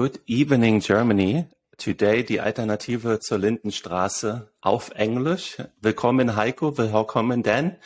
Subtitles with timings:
[0.00, 1.44] Good evening, Germany.
[1.76, 5.58] Today die Alternative zur Lindenstraße auf Englisch.
[5.82, 7.76] Willkommen Heiko, willkommen Dan.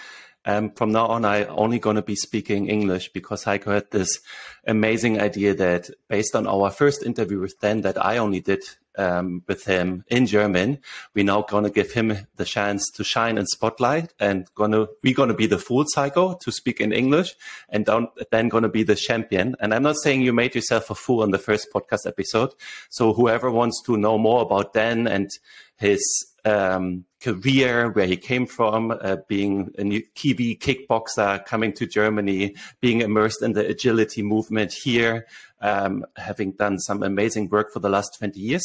[0.47, 4.23] Um, from now on, I only going to be speaking English because Heiko had this
[4.65, 8.63] amazing idea that based on our first interview with Dan that I only did
[8.97, 10.79] um, with him in German,
[11.15, 15.15] we're now going to give him the chance to shine in spotlight and gonna, we're
[15.15, 17.35] going to be the full cycle to speak in English
[17.69, 17.89] and
[18.31, 19.57] then going to be the champion.
[19.61, 22.55] And I'm not saying you made yourself a fool in the first podcast episode.
[22.91, 25.31] So whoever wants to know more about Dan and
[25.77, 26.03] his
[26.45, 33.01] um, career, where he came from, uh, being a Kiwi kickboxer, coming to Germany, being
[33.01, 35.27] immersed in the agility movement here,
[35.61, 38.63] um, having done some amazing work for the last 20 years.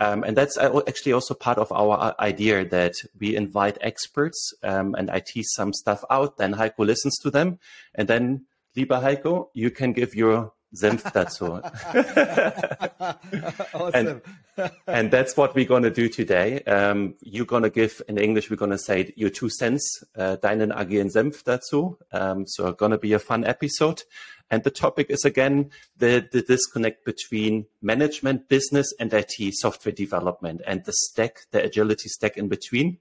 [0.00, 4.54] Um, and that's uh, actually also part of our uh, idea that we invite experts
[4.62, 7.58] um, and I tease some stuff out, then Heiko listens to them.
[7.94, 11.60] And then, lieber Heiko, you can give your Senf dazu.
[13.74, 14.22] awesome.
[14.56, 16.62] and, and, that's what we're going to do today.
[16.62, 20.36] Um, you're going to give, in English, we're going to say your two cents, uh,
[20.36, 21.96] deinen agilen Senf dazu.
[22.12, 24.04] Um, so it's going to be a fun episode.
[24.50, 30.60] And the topic is again, the, the disconnect between management, business and IT software development
[30.66, 32.98] and the stack, the agility stack in between.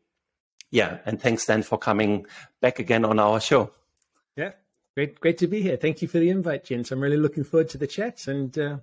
[0.70, 1.00] Yeah.
[1.06, 2.28] And thanks Dan for coming
[2.62, 3.72] back again on our show.
[4.36, 4.52] Yeah.
[4.96, 5.78] Great, great to be here.
[5.78, 6.92] Thank you for the invite, Jens.
[6.92, 8.78] I'm really looking forward to the chats and uh,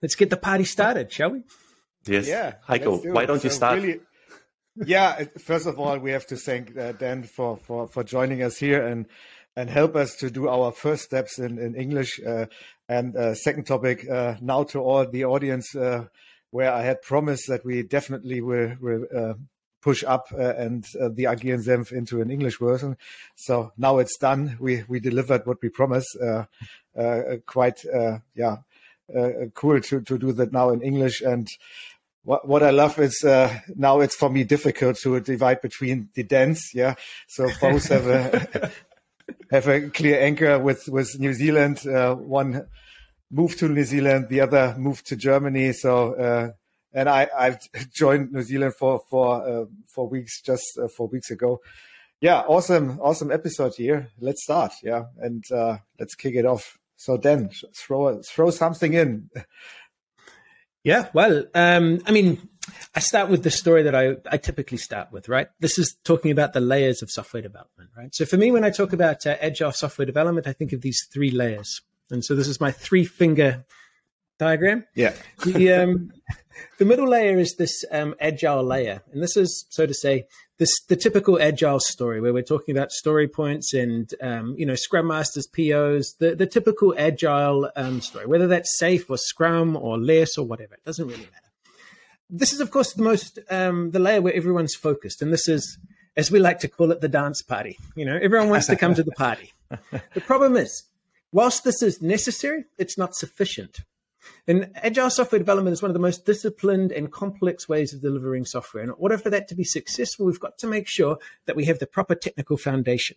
[0.00, 1.42] let's get the party started, shall we?
[2.06, 2.28] Yes.
[2.28, 2.54] Yeah.
[2.68, 3.80] Heiko, do why don't you start?
[3.80, 4.00] Really,
[4.76, 5.24] yeah.
[5.38, 8.86] First of all, we have to thank uh, Dan for, for, for joining us here
[8.86, 9.06] and
[9.56, 12.20] and help us to do our first steps in, in English.
[12.26, 12.46] Uh,
[12.88, 16.06] and uh, second topic, uh, now to all the audience, uh,
[16.50, 19.34] where I had promised that we definitely will, will uh,
[19.82, 22.96] push up uh, and uh, the and Senf into an English version.
[23.34, 24.56] So now it's done.
[24.60, 26.16] We we delivered what we promised.
[26.16, 26.44] Uh,
[26.96, 28.58] uh quite uh, yeah,
[29.14, 31.20] uh, cool to to do that now in English.
[31.20, 31.48] And
[32.22, 36.70] what what I love is now it's for me difficult to divide between the dance.
[36.74, 36.94] Yeah,
[37.26, 38.70] so both have a
[39.50, 41.80] have a clear anchor with with New Zealand.
[41.84, 42.66] one
[43.30, 45.72] moved to New Zealand, the other moved to Germany.
[45.72, 46.52] So
[46.94, 47.58] and I, I've
[47.92, 51.60] joined New Zealand for for uh, four weeks, just uh, four weeks ago.
[52.20, 54.08] Yeah, awesome, awesome episode here.
[54.20, 56.78] Let's start, yeah, and uh, let's kick it off.
[56.96, 59.30] So then, throw throw something in.
[60.84, 62.48] Yeah, well, um, I mean,
[62.94, 65.48] I start with the story that I, I typically start with, right?
[65.60, 68.14] This is talking about the layers of software development, right?
[68.14, 71.06] So for me, when I talk about uh, agile software development, I think of these
[71.12, 71.80] three layers.
[72.10, 73.64] And so this is my three finger
[74.38, 74.84] diagram.
[74.94, 75.14] Yeah.
[75.44, 76.12] the, um,
[76.78, 80.26] the middle layer is this um, agile layer, and this is so to say
[80.58, 84.74] this the typical agile story where we're talking about story points and um, you know
[84.74, 89.98] Scrum masters, POs, the the typical agile um, story, whether that's SAFe or Scrum or
[89.98, 91.51] LeSS or whatever, it doesn't really matter.
[92.34, 95.78] This is of course the most um, the layer where everyone's focused, and this is
[96.16, 97.78] as we like to call it the dance party.
[97.94, 99.52] You know, everyone wants to come to the party.
[100.14, 100.84] The problem is,
[101.32, 103.80] whilst this is necessary, it's not sufficient.
[104.46, 108.44] And agile software development is one of the most disciplined and complex ways of delivering
[108.44, 108.82] software.
[108.82, 111.16] And in order for that to be successful, we've got to make sure
[111.46, 113.16] that we have the proper technical foundation.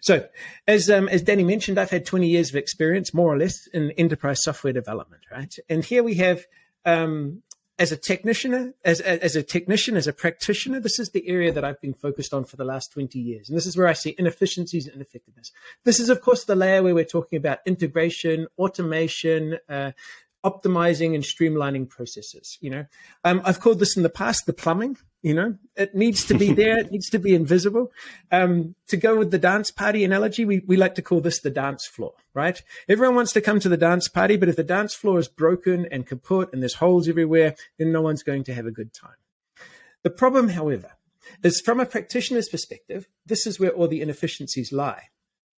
[0.00, 0.26] So,
[0.66, 3.90] as um, as Danny mentioned, I've had 20 years of experience, more or less, in
[3.92, 5.54] enterprise software development, right?
[5.68, 6.44] And here we have
[6.84, 7.42] um,
[7.78, 11.64] as a technician, as, as a technician, as a practitioner, this is the area that
[11.64, 13.48] I've been focused on for the last 20 years.
[13.48, 15.52] And this is where I see inefficiencies and ineffectiveness.
[15.84, 19.92] This is, of course, the layer where we're talking about integration, automation, uh,
[20.44, 22.58] optimizing and streamlining processes.
[22.60, 22.86] You know,
[23.24, 24.96] um, I've called this in the past the plumbing.
[25.20, 26.78] You know, it needs to be there.
[26.78, 27.90] it needs to be invisible.
[28.30, 31.50] Um, to go with the dance party analogy, we, we like to call this the
[31.50, 32.62] dance floor, right?
[32.88, 35.86] Everyone wants to come to the dance party, but if the dance floor is broken
[35.90, 39.16] and kaput and there's holes everywhere, then no one's going to have a good time.
[40.04, 40.92] The problem, however,
[41.42, 45.08] is from a practitioner's perspective, this is where all the inefficiencies lie.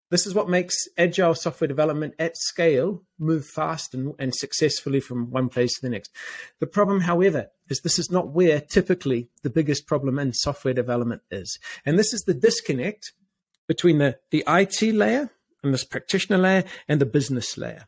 [0.09, 5.29] This is what makes agile software development at scale move fast and, and, successfully from
[5.29, 6.11] one place to the next.
[6.59, 11.21] The problem, however, is this is not where typically the biggest problem in software development
[11.29, 11.59] is.
[11.85, 13.13] And this is the disconnect
[13.67, 15.29] between the, the IT layer
[15.63, 17.85] and this practitioner layer and the business layer.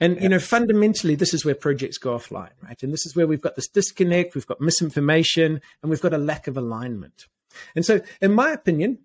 [0.00, 0.22] And yeah.
[0.22, 2.82] you know, fundamentally, this is where projects go offline, right?
[2.82, 6.18] And this is where we've got this disconnect, we've got misinformation, and we've got a
[6.18, 7.26] lack of alignment.
[7.74, 8.98] And so, in my opinion,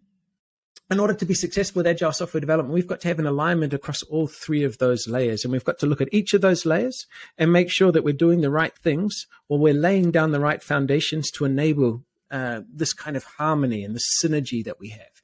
[0.92, 3.74] in order to be successful with agile software development, we've got to have an alignment
[3.74, 5.44] across all three of those layers.
[5.44, 7.08] And we've got to look at each of those layers
[7.38, 10.62] and make sure that we're doing the right things or we're laying down the right
[10.62, 15.22] foundations to enable uh, this kind of harmony and the synergy that we have.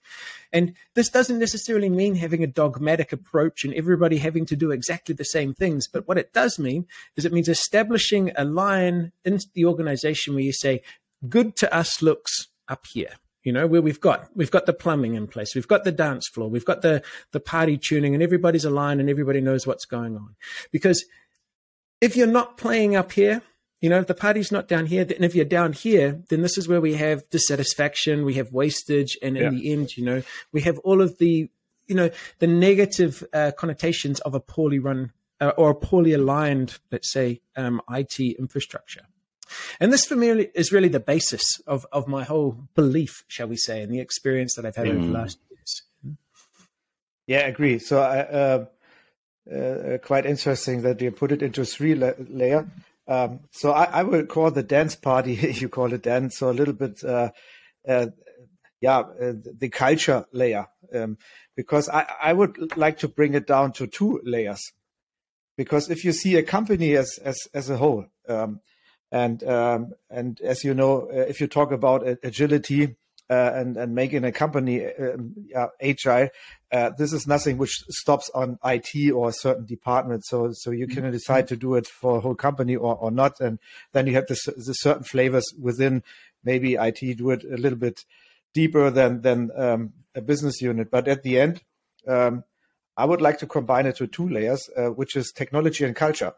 [0.52, 5.14] And this doesn't necessarily mean having a dogmatic approach and everybody having to do exactly
[5.14, 5.88] the same things.
[5.88, 10.44] But what it does mean is it means establishing a line in the organization where
[10.44, 10.82] you say,
[11.28, 15.16] good to us looks up here you know where we've got we've got the plumbing
[15.16, 17.02] in place we've got the dance floor we've got the
[17.32, 20.36] the party tuning and everybody's aligned and everybody knows what's going on
[20.72, 21.06] because
[22.02, 23.42] if you're not playing up here
[23.82, 26.58] you know if the party's not down here and if you're down here then this
[26.58, 29.50] is where we have dissatisfaction we have wastage and in yeah.
[29.50, 30.22] the end you know
[30.52, 31.50] we have all of the
[31.88, 32.10] you know
[32.40, 35.12] the negative uh, connotations of a poorly run
[35.42, 39.06] uh, or a poorly aligned let's say um, it infrastructure
[39.80, 43.58] and this for me is really the basis of, of my whole belief, shall we
[43.58, 44.92] say, and the experience that I've had mm.
[44.92, 45.14] over the mm.
[45.14, 45.84] last years.
[47.28, 47.80] Yeah, I agree.
[47.80, 48.66] So uh,
[49.54, 52.70] uh, quite interesting that you put it into three la- layer.
[53.08, 56.50] Um, so I, I will call the dance party, if you call it dance, so
[56.50, 57.32] a little bit, uh,
[57.88, 58.08] uh
[58.82, 60.68] yeah, uh, the culture layer.
[60.94, 61.18] Um,
[61.56, 64.72] because I, I would like to bring it down to two layers.
[65.58, 68.62] Because if you see a company as, as, as a whole, um,
[69.12, 72.96] and um, and as you know, uh, if you talk about agility
[73.30, 76.30] uh, and and making a company um, uh, agile,
[76.98, 80.26] this is nothing which stops on IT or a certain department.
[80.26, 81.12] So so you can mm-hmm.
[81.12, 83.60] decide to do it for a whole company or, or not, and
[83.94, 86.04] then you have the, the certain flavors within.
[86.42, 88.06] Maybe IT do it a little bit
[88.54, 91.62] deeper than than um, a business unit, but at the end.
[92.08, 92.44] Um,
[92.96, 96.34] I would like to combine it to two layers, uh, which is technology and culture.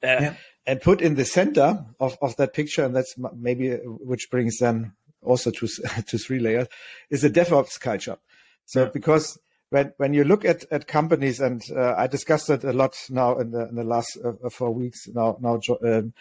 [0.00, 0.34] Uh, yeah
[0.66, 4.58] and put in the center of, of that picture, and that's maybe uh, which brings
[4.58, 4.92] then
[5.22, 5.66] also to
[6.06, 6.68] to three layers,
[7.10, 8.16] is a DevOps culture.
[8.64, 8.90] So yeah.
[8.92, 9.38] because
[9.70, 13.38] when when you look at at companies, and uh, I discussed it a lot now
[13.38, 16.12] in the in the last uh, uh four weeks now now um,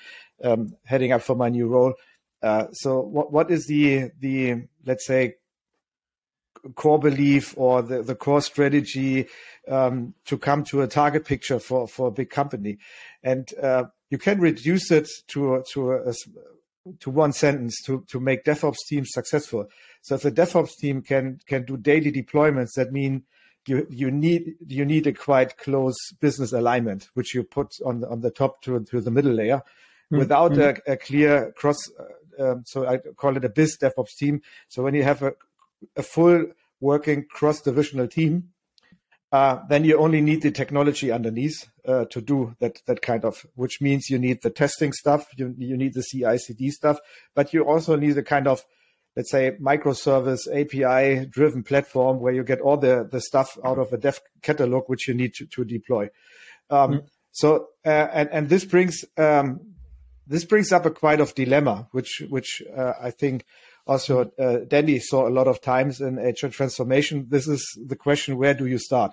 [0.44, 1.94] um, heading up for my new role.
[2.42, 5.36] Uh, so what what is the the let's say
[6.74, 9.28] core belief or the, the core strategy
[9.68, 12.78] um, to come to a target picture for, for a big company.
[13.24, 16.14] And uh, you can reduce it to to a,
[17.00, 19.68] to one sentence to to make DevOps teams successful.
[20.02, 23.24] So if the DevOps team can can do daily deployments, that mean
[23.68, 28.10] you you need you need a quite close business alignment, which you put on the,
[28.10, 30.18] on the top to to the middle layer, mm-hmm.
[30.18, 30.80] without mm-hmm.
[30.88, 31.78] a, a, clear cross.
[32.40, 34.42] Um, so I call it a biz DevOps team.
[34.68, 35.34] So when you have a
[35.96, 36.46] a full
[36.80, 38.50] working cross divisional team,
[39.36, 43.46] uh, then you only need the technology underneath uh, to do that that kind of,
[43.56, 47.00] which means you need the testing stuff, you you need the CI/CD stuff,
[47.36, 48.64] but you also need a kind of,
[49.18, 53.92] let's say, microservice API driven platform where you get all the the stuff out of
[53.92, 56.10] a dev catalog which you need to, to deploy.
[56.70, 57.08] Um, mm.
[57.34, 59.60] So uh, and and this brings um,
[60.26, 63.44] this brings up a quite of dilemma, which which uh, I think
[63.88, 67.28] also uh, Danny saw a lot of times in HR transformation.
[67.30, 69.12] This is the question: Where do you start?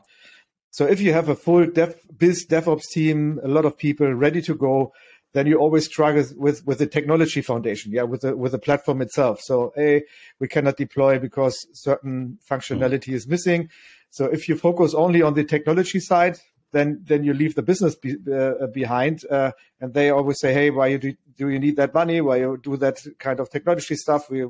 [0.70, 4.40] So if you have a full dev, biz DevOps team, a lot of people ready
[4.42, 4.92] to go,
[5.34, 9.02] then you always struggle with with the technology foundation, yeah, with the with the platform
[9.02, 9.40] itself.
[9.40, 10.02] So a
[10.40, 13.68] we cannot deploy because certain functionality is missing.
[14.10, 16.38] So if you focus only on the technology side,
[16.72, 19.24] then then you leave the business be, uh, behind.
[19.30, 22.20] Uh, and they always say, "Hey, why you do, do you need that money?
[22.20, 24.30] Why you do that kind of technology stuff?
[24.30, 24.46] We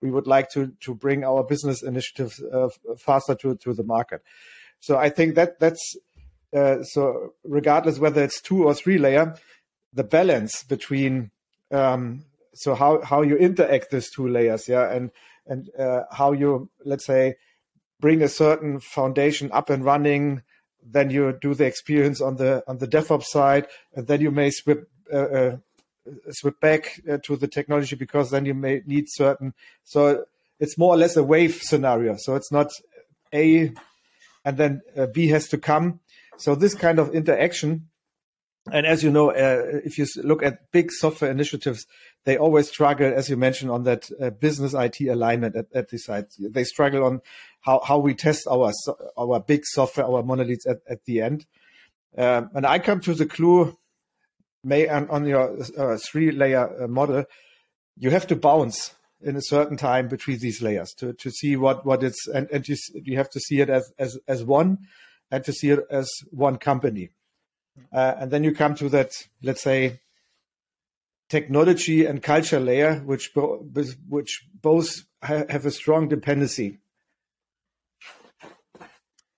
[0.00, 2.68] we would like to to bring our business initiatives uh,
[2.98, 4.22] faster to to the market."
[4.80, 5.96] So I think that that's
[6.52, 9.36] uh, so regardless whether it's two or three layer,
[9.92, 11.30] the balance between
[11.70, 15.10] um, so how how you interact these two layers, yeah, and
[15.46, 17.36] and uh, how you let's say
[18.00, 20.42] bring a certain foundation up and running
[20.84, 24.50] then you do the experience on the on the DevOps side, and then you may
[24.50, 25.56] swip uh, uh,
[26.30, 29.54] swip back uh, to the technology because then you may need certain.
[29.84, 30.24] So
[30.58, 32.16] it's more or less a wave scenario.
[32.18, 32.70] So it's not
[33.32, 33.72] A,
[34.44, 36.00] and then uh, B has to come.
[36.38, 37.88] So this kind of interaction,
[38.70, 41.86] and as you know, uh, if you look at big software initiatives,
[42.24, 45.98] they always struggle, as you mentioned, on that uh, business IT alignment at, at the
[45.98, 46.26] site.
[46.38, 47.20] They struggle on
[47.60, 48.72] how, how we test our
[49.18, 51.46] our big software, our monoliths at, at the end.
[52.16, 53.76] Um, and I come to the clue,
[54.62, 57.24] may on, on your uh, three layer uh, model,
[57.96, 61.86] you have to bounce in a certain time between these layers to, to see what,
[61.86, 64.78] what it's, and, and you, you have to see it as, as, as one
[65.30, 67.10] and to see it as one company.
[67.92, 69.12] Uh, and then you come to that,
[69.42, 70.00] let's say,
[71.28, 73.32] technology and culture layer, which,
[74.08, 76.78] which both ha- have a strong dependency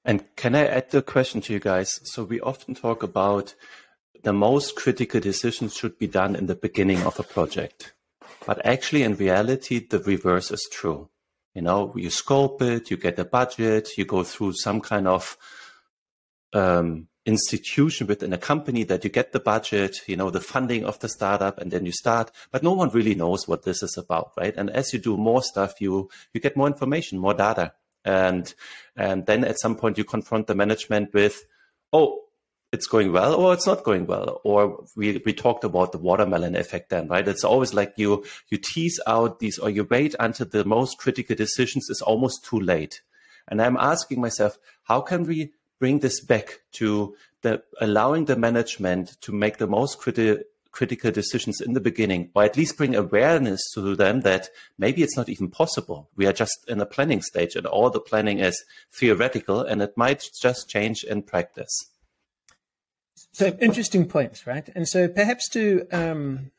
[0.05, 2.01] and can I add the question to you guys?
[2.05, 3.55] So we often talk about
[4.23, 7.95] the most critical decisions should be done in the beginning of a project.
[8.47, 11.09] But actually, in reality, the reverse is true.
[11.55, 15.39] You know, you scope it, you get a budget, you go through some kind of
[16.53, 20.99] um, institution within a company that you get the budget, you know, the funding of
[21.01, 22.31] the startup, and then you start.
[22.51, 24.55] But no one really knows what this is about, right?
[24.57, 27.73] And as you do more stuff, you you get more information, more data,
[28.05, 28.53] and
[28.97, 31.45] and then at some point you confront the management with,
[31.93, 32.25] oh,
[32.75, 34.41] it's going well or it's not going well.
[34.45, 37.27] Or we, we talked about the watermelon effect then, right?
[37.27, 41.37] It's always like you, you tease out these or you wait until the most critical
[41.37, 43.01] decisions is almost too late.
[43.47, 45.53] And I'm asking myself, how can we
[45.85, 51.61] bring this back to the allowing the management to make the most critical critical decisions
[51.61, 54.49] in the beginning, or at least bring awareness to them that
[54.79, 56.09] maybe it's not even possible.
[56.17, 59.93] We are just in a planning stage and all the planning is theoretical and it
[59.95, 61.75] might just change in practice.
[63.33, 64.67] So interesting points, right?
[64.75, 66.51] And so perhaps to um,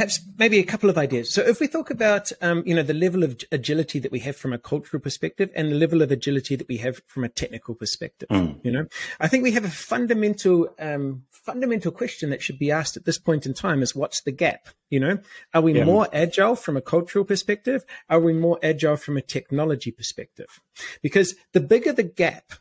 [0.00, 1.30] perhaps maybe a couple of ideas.
[1.30, 4.34] So if we talk about um, you know the level of agility that we have
[4.34, 7.74] from a cultural perspective and the level of agility that we have from a technical
[7.74, 8.58] perspective, mm.
[8.64, 8.86] you know,
[9.20, 13.18] I think we have a fundamental um, fundamental question that should be asked at this
[13.18, 14.68] point in time is what's the gap?
[14.88, 15.18] You know,
[15.52, 15.84] are we yeah.
[15.84, 17.84] more agile from a cultural perspective?
[18.08, 20.60] Are we more agile from a technology perspective?
[21.02, 22.54] Because the bigger the gap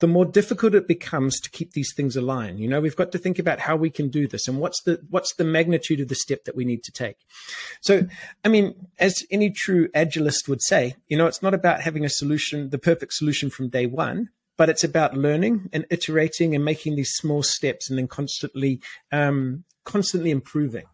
[0.00, 2.58] the more difficult it becomes to keep these things aligned.
[2.58, 5.00] You know, we've got to think about how we can do this and what's the
[5.10, 7.18] what's the magnitude of the step that we need to take.
[7.82, 8.06] So,
[8.44, 12.10] I mean, as any true agilist would say, you know, it's not about having a
[12.10, 16.96] solution, the perfect solution from day one, but it's about learning and iterating and making
[16.96, 18.80] these small steps and then constantly
[19.12, 20.86] um, constantly improving.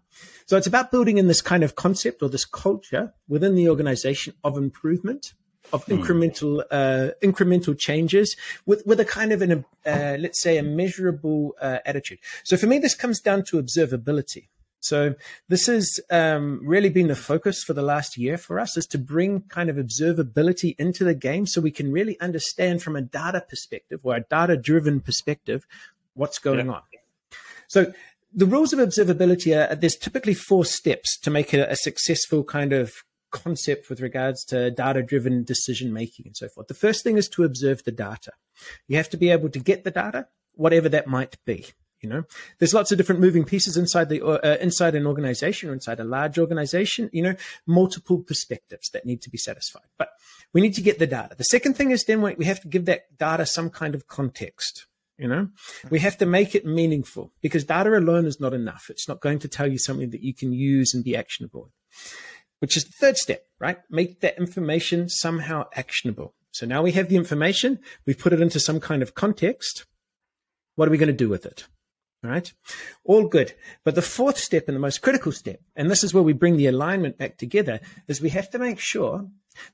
[0.47, 4.35] So it's about building in this kind of concept or this culture within the organization
[4.43, 5.35] of improvement
[5.73, 5.99] of mm.
[5.99, 11.55] incremental uh, incremental changes with with a kind of an uh, let's say a measurable
[11.61, 12.19] uh, attitude.
[12.45, 14.49] So for me, this comes down to observability.
[14.81, 15.15] So
[15.49, 18.99] this has um, really been the focus for the last year for us is to
[18.99, 23.45] bring kind of observability into the game so we can really understand from a data
[23.49, 25.67] perspective or a data driven perspective
[26.15, 26.73] what's going yeah.
[26.75, 26.83] on.
[27.69, 27.93] So
[28.33, 32.73] the rules of observability are there's typically four steps to make a, a successful kind
[32.73, 32.93] of
[33.43, 36.69] concept with regards to data driven decision making and so forth.
[36.69, 38.33] The first thing is to observe the data.
[38.89, 41.67] You have to be able to get the data, whatever that might be.
[42.03, 42.25] You know,
[42.59, 46.05] there's lots of different moving pieces inside the uh, inside an organization or inside a
[46.05, 47.09] large organization.
[47.13, 49.89] You know, multiple perspectives that need to be satisfied.
[49.97, 50.11] But
[50.53, 51.35] we need to get the data.
[51.37, 54.87] The second thing is then we have to give that data some kind of context.
[55.19, 55.49] You know,
[55.91, 58.87] we have to make it meaningful because data alone is not enough.
[58.91, 61.73] It's not going to tell you something that you can use and be actionable
[62.61, 63.79] which is the third step, right?
[63.91, 66.35] Make that information somehow actionable.
[66.51, 69.85] So now we have the information, we've put it into some kind of context.
[70.75, 71.67] What are we going to do with it?
[72.25, 72.51] All right.
[73.05, 73.55] All good.
[73.85, 76.57] But the fourth step and the most critical step, and this is where we bring
[76.57, 79.27] the alignment back together, is we have to make sure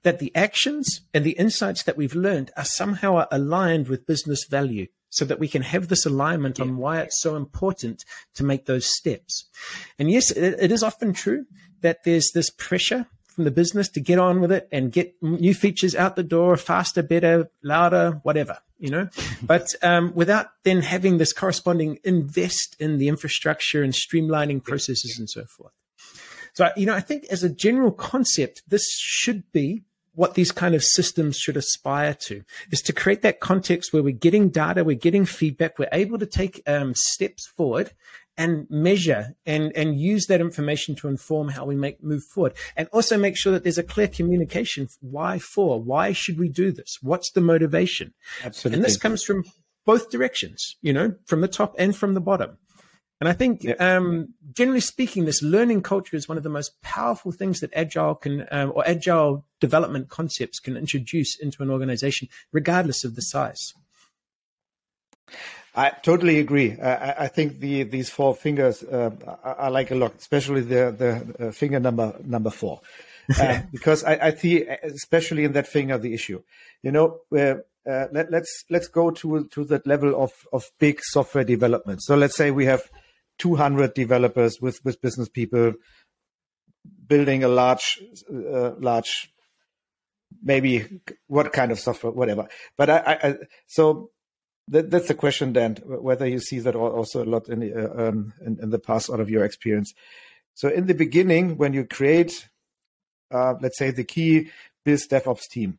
[0.02, 4.86] that the actions and the insights that we've learned are somehow aligned with business value
[5.12, 8.02] so that we can have this alignment on why it's so important
[8.34, 9.44] to make those steps.
[9.98, 11.44] And yes, it, it is often true
[11.82, 15.52] that there's this pressure from the business to get on with it and get new
[15.52, 19.10] features out the door faster, better, louder, whatever, you know,
[19.42, 25.28] but um, without then having this corresponding invest in the infrastructure and streamlining processes and
[25.28, 25.72] so forth.
[26.54, 30.74] So, you know, I think as a general concept, this should be what these kind
[30.74, 34.96] of systems should aspire to is to create that context where we're getting data, we're
[34.96, 37.92] getting feedback, we're able to take um, steps forward
[38.36, 42.88] and measure and, and use that information to inform how we make move forward and
[42.92, 44.88] also make sure that there's a clear communication.
[45.00, 45.82] Why for?
[45.82, 46.98] Why should we do this?
[47.02, 48.14] What's the motivation?
[48.42, 48.76] Absolutely.
[48.76, 49.44] And this comes from
[49.84, 52.58] both directions, you know, from the top and from the bottom.
[53.22, 53.80] And I think, yep.
[53.80, 58.16] um, generally speaking, this learning culture is one of the most powerful things that agile
[58.16, 63.74] can, um, or agile development concepts can introduce into an organization, regardless of the size.
[65.72, 66.72] I totally agree.
[66.80, 69.12] I, I think the these four fingers uh,
[69.44, 72.80] I, I, like a lot, especially the the uh, finger number number four,
[73.38, 76.42] uh, because I, I, see especially in that finger the issue.
[76.82, 77.54] You know, uh,
[77.86, 82.02] let, us let's, let's go to to that level of of big software development.
[82.02, 82.82] So let's say we have
[83.42, 85.72] 200 developers with with business people
[87.08, 88.00] building a large
[88.32, 89.32] uh, large
[90.40, 92.46] maybe what kind of software whatever.
[92.78, 93.34] But i, I
[93.66, 94.10] so
[94.68, 98.08] that, that's the question then whether you see that also a lot in the, uh,
[98.08, 99.92] um, in, in, the past out of your experience.
[100.54, 102.48] So in the beginning when you create
[103.32, 104.50] uh, let's say the key
[104.84, 105.78] biz devops team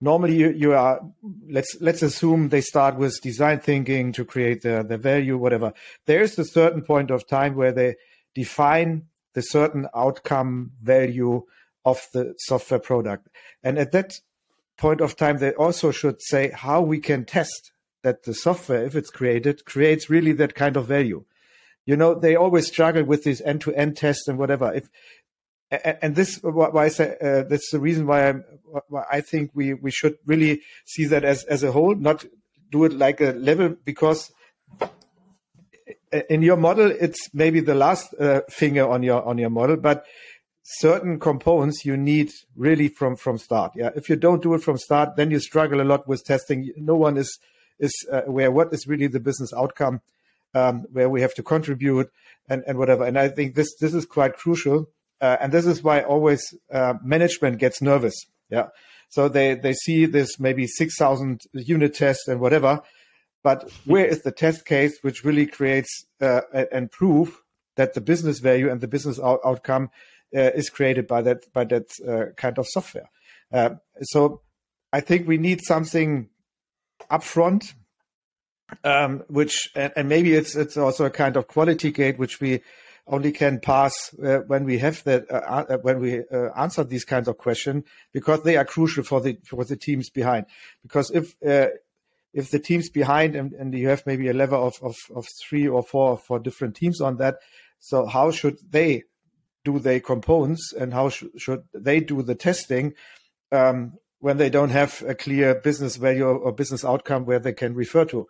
[0.00, 1.00] normally you, you are
[1.48, 5.72] let's let's assume they start with design thinking to create the, the value whatever
[6.06, 7.94] there's a certain point of time where they
[8.34, 9.04] define
[9.34, 11.42] the certain outcome value
[11.84, 13.28] of the software product.
[13.62, 14.20] And at that
[14.76, 18.96] point of time, they also should say how we can test that the software, if
[18.96, 21.24] it's created, creates really that kind of value.
[21.86, 24.72] You know, they always struggle with these end-to-end tests and whatever.
[24.72, 24.88] If
[25.70, 28.32] and this why I say uh, that's the reason why,
[28.88, 32.24] why I think we we should really see that as as a whole, not
[32.70, 34.32] do it like a level because
[36.28, 40.04] in your model it's maybe the last uh, finger on your on your model, but
[40.62, 43.72] certain components you need really from from start.
[43.76, 46.72] Yeah, if you don't do it from start, then you struggle a lot with testing.
[46.76, 47.38] No one is
[47.78, 50.00] is uh, aware what is really the business outcome
[50.54, 52.10] um, where we have to contribute
[52.48, 53.04] and and whatever.
[53.04, 54.88] And I think this this is quite crucial
[55.20, 58.14] uh, and this is why always uh, management gets nervous.
[58.50, 58.68] Yeah.
[59.08, 62.80] So they, they see this maybe 6,000 unit test and whatever,
[63.42, 67.40] but where is the test case which really creates uh, and prove
[67.76, 69.90] that the business value and the business out- outcome
[70.36, 73.08] uh, is created by that by that uh, kind of software?
[73.52, 73.70] Uh,
[74.02, 74.42] so
[74.92, 76.28] I think we need something
[77.10, 77.74] upfront,
[78.84, 82.60] um, which and, and, maybe it's it's also a kind of quality gate which we
[83.10, 87.04] only can pass uh, when we have that uh, uh when we uh, answer these
[87.04, 90.46] kinds of questions because they are crucial for the for the teams behind.
[90.82, 91.68] Because if uh,
[92.32, 95.66] if the teams behind and, and you have maybe a level of, of, of three
[95.66, 97.38] or four for different teams on that,
[97.80, 99.02] so how should they
[99.64, 102.94] do their components and how sh- should they do the testing
[103.50, 107.74] um, when they don't have a clear business value or business outcome where they can
[107.74, 108.26] refer to?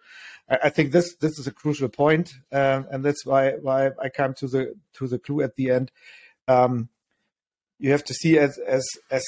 [0.50, 4.34] I, think this this is a crucial point, um, and that's why why I come
[4.34, 5.92] to the to the clue at the end.
[6.48, 6.88] Um,
[7.78, 9.24] you have to see as as as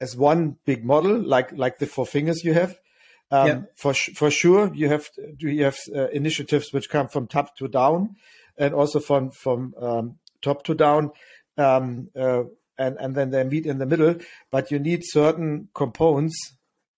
[0.00, 2.78] as one big model, like like the four fingers you have.
[3.30, 3.60] Um, yeah.
[3.76, 7.68] For for sure, you have do you have uh, initiatives which come from top to
[7.68, 8.16] down,
[8.56, 11.10] and also from from um, top to down,
[11.58, 12.44] um, uh,
[12.78, 14.16] and and then they meet in the middle.
[14.50, 16.36] But you need certain components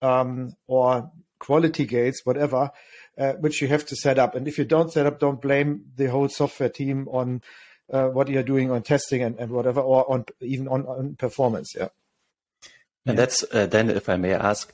[0.01, 2.71] um, or quality gates, whatever,
[3.17, 4.35] uh, which you have to set up.
[4.35, 7.41] And if you don't set up, don't blame the whole software team on
[7.91, 11.73] uh, what you're doing on testing and, and whatever, or on even on, on performance.
[11.75, 11.89] Yeah.
[13.05, 14.73] And that's uh, then, if I may ask,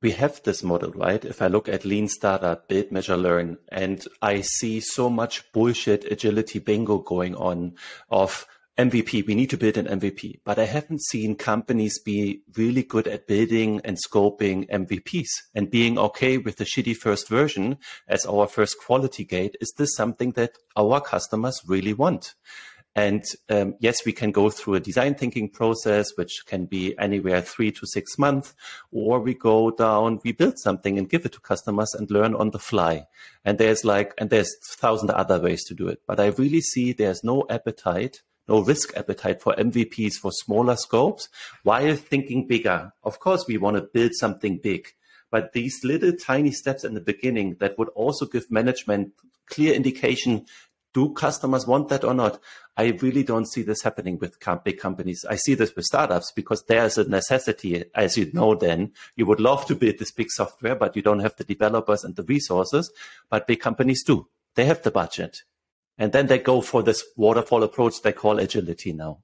[0.00, 1.24] we have this model, right?
[1.24, 6.04] If I look at lean startup, build, measure, learn, and I see so much bullshit
[6.04, 7.74] agility bingo going on
[8.10, 9.24] of MVP.
[9.26, 13.28] We need to build an MVP, but I haven't seen companies be really good at
[13.28, 18.78] building and scoping MVPs and being okay with the shitty first version as our first
[18.80, 19.56] quality gate.
[19.60, 22.34] Is this something that our customers really want?
[22.96, 27.42] And um, yes, we can go through a design thinking process, which can be anywhere
[27.42, 28.54] three to six months,
[28.92, 32.50] or we go down, we build something and give it to customers and learn on
[32.50, 33.06] the fly.
[33.44, 36.02] And there's like, and there's thousand other ways to do it.
[36.06, 41.28] But I really see there's no appetite no risk appetite for MVPs for smaller scopes
[41.62, 42.92] while thinking bigger.
[43.02, 44.88] Of course, we want to build something big,
[45.30, 49.12] but these little tiny steps in the beginning that would also give management
[49.46, 50.46] clear indication
[50.94, 52.40] do customers want that or not?
[52.76, 55.24] I really don't see this happening with big companies.
[55.28, 59.40] I see this with startups because there's a necessity, as you know, then you would
[59.40, 62.92] love to build this big software, but you don't have the developers and the resources.
[63.28, 64.28] But big companies do.
[64.54, 65.42] They have the budget.
[65.96, 69.20] And then they go for this waterfall approach they call agility now.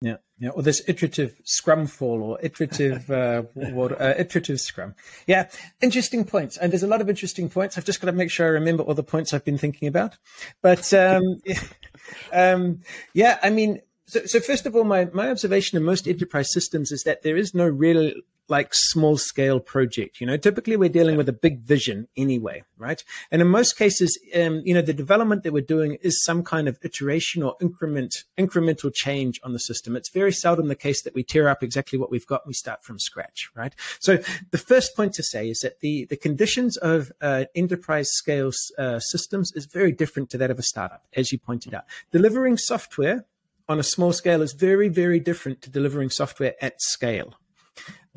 [0.00, 4.94] Yeah, yeah, or this iterative scrum fall or iterative uh, water, uh, iterative scrum.
[5.26, 5.48] Yeah,
[5.80, 7.76] interesting points, and there's a lot of interesting points.
[7.76, 10.16] I've just got to make sure I remember all the points I've been thinking about.
[10.60, 11.40] But um,
[12.32, 12.80] um,
[13.12, 16.90] yeah, I mean, so, so first of all, my my observation in most enterprise systems
[16.92, 18.12] is that there is no real
[18.48, 20.20] like small scale project.
[20.20, 23.02] You know, typically we're dealing with a big vision anyway, right?
[23.30, 26.68] And in most cases, um, you know, the development that we're doing is some kind
[26.68, 29.96] of iteration or increment, incremental change on the system.
[29.96, 32.54] It's very seldom the case that we tear up exactly what we've got and we
[32.54, 33.74] start from scratch, right?
[34.00, 34.18] So
[34.50, 38.98] the first point to say is that the, the conditions of uh, enterprise scale uh,
[38.98, 41.84] systems is very different to that of a startup, as you pointed out.
[42.10, 43.24] Delivering software
[43.68, 47.34] on a small scale is very, very different to delivering software at scale,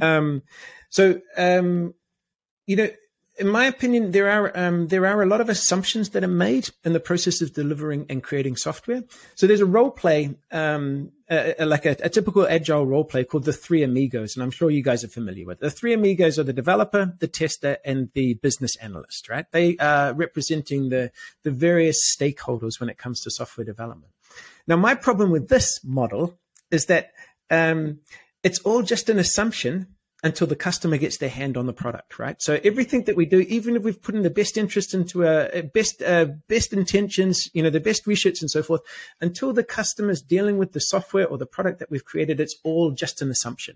[0.01, 0.43] um,
[0.89, 1.93] so, um,
[2.65, 2.89] you know,
[3.37, 6.69] in my opinion, there are um, there are a lot of assumptions that are made
[6.85, 9.03] in the process of delivering and creating software.
[9.35, 13.43] So there's a role play, um, uh, like a, a, typical agile role play called
[13.43, 15.59] the Three Amigos, and I'm sure you guys are familiar with.
[15.59, 19.27] The Three Amigos are the developer, the tester, and the business analyst.
[19.27, 19.45] Right?
[19.51, 21.11] They are representing the
[21.43, 24.13] the various stakeholders when it comes to software development.
[24.65, 26.39] Now, my problem with this model
[26.71, 27.11] is that
[27.49, 27.99] um,
[28.45, 29.87] it's all just an assumption
[30.23, 32.37] until the customer gets their hand on the product, right?
[32.39, 35.61] So everything that we do, even if we've put in the best interest into a,
[35.61, 38.81] best uh, best intentions, you know, the best research and so forth,
[39.19, 42.91] until the customer's dealing with the software or the product that we've created, it's all
[42.91, 43.75] just an assumption.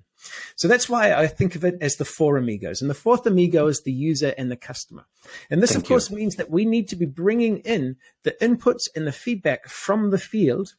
[0.56, 3.68] So that's why I think of it as the four amigos, and the fourth amigo
[3.68, 5.06] is the user and the customer.
[5.50, 6.18] And this, Thank of course, you.
[6.18, 10.20] means that we need to be bringing in the inputs and the feedback from the
[10.20, 10.74] field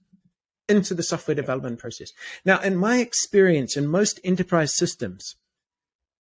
[0.71, 2.13] into the software development process.
[2.45, 5.35] Now, in my experience in most enterprise systems,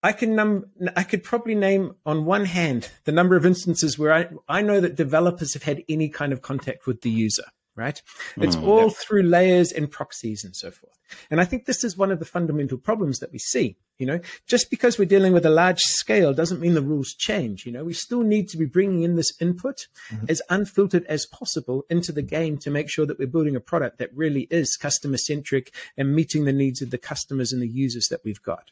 [0.02, 4.12] I can num- I could probably name on one hand the number of instances where
[4.12, 7.44] I, I know that developers have had any kind of contact with the user,
[7.80, 8.00] right?
[8.36, 10.98] It's mm, all through layers and proxies and so forth.
[11.30, 13.76] And I think this is one of the fundamental problems that we see.
[13.98, 17.66] You know, just because we're dealing with a large scale doesn't mean the rules change.
[17.66, 20.26] You know, we still need to be bringing in this input mm-hmm.
[20.28, 23.98] as unfiltered as possible into the game to make sure that we're building a product
[23.98, 28.08] that really is customer centric and meeting the needs of the customers and the users
[28.10, 28.70] that we've got.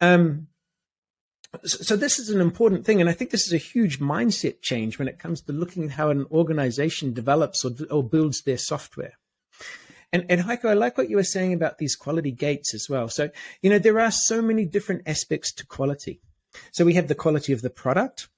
[0.00, 0.48] Um,
[1.64, 4.98] so this is an important thing, and I think this is a huge mindset change
[4.98, 9.14] when it comes to looking at how an organization develops or, or builds their software.
[10.12, 13.08] And, and Heiko, I like what you were saying about these quality gates as well.
[13.08, 13.30] So,
[13.60, 16.20] you know, there are so many different aspects to quality.
[16.72, 18.28] So we have the quality of the product,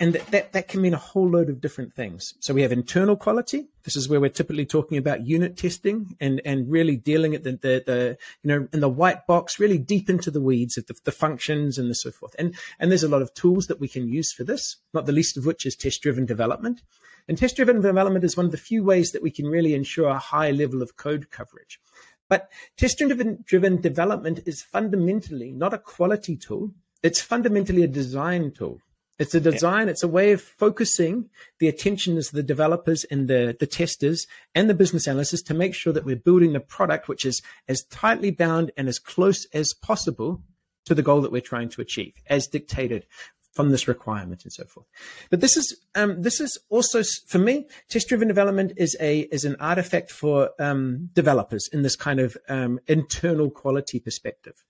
[0.00, 2.32] and that, that can mean a whole load of different things.
[2.40, 3.68] So we have internal quality.
[3.84, 7.52] This is where we're typically talking about unit testing and, and really dealing at the,
[7.52, 10.94] the, the, you know, in the white box, really deep into the weeds of the,
[11.04, 12.34] the functions and the so forth.
[12.38, 15.12] And, and there's a lot of tools that we can use for this, not the
[15.12, 16.80] least of which is test driven development.
[17.28, 20.08] And test driven development is one of the few ways that we can really ensure
[20.08, 21.78] a high level of code coverage.
[22.26, 23.02] But test
[23.44, 26.70] driven development is fundamentally not a quality tool.
[27.02, 28.80] It's fundamentally a design tool.
[29.20, 29.90] It's a design, yeah.
[29.90, 31.28] it's a way of focusing
[31.58, 35.74] the attention of the developers and the, the testers and the business analysts to make
[35.74, 39.74] sure that we're building the product which is as tightly bound and as close as
[39.74, 40.42] possible
[40.86, 43.06] to the goal that we're trying to achieve, as dictated
[43.52, 44.86] from this requirement and so forth.
[45.28, 49.56] But this is um, this is also for me, test-driven development is a is an
[49.60, 54.64] artifact for um, developers in this kind of um, internal quality perspective.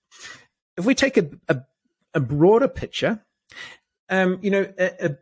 [0.77, 1.61] If we take a, a,
[2.13, 3.23] a broader picture
[4.11, 5.17] um, you know, a, a,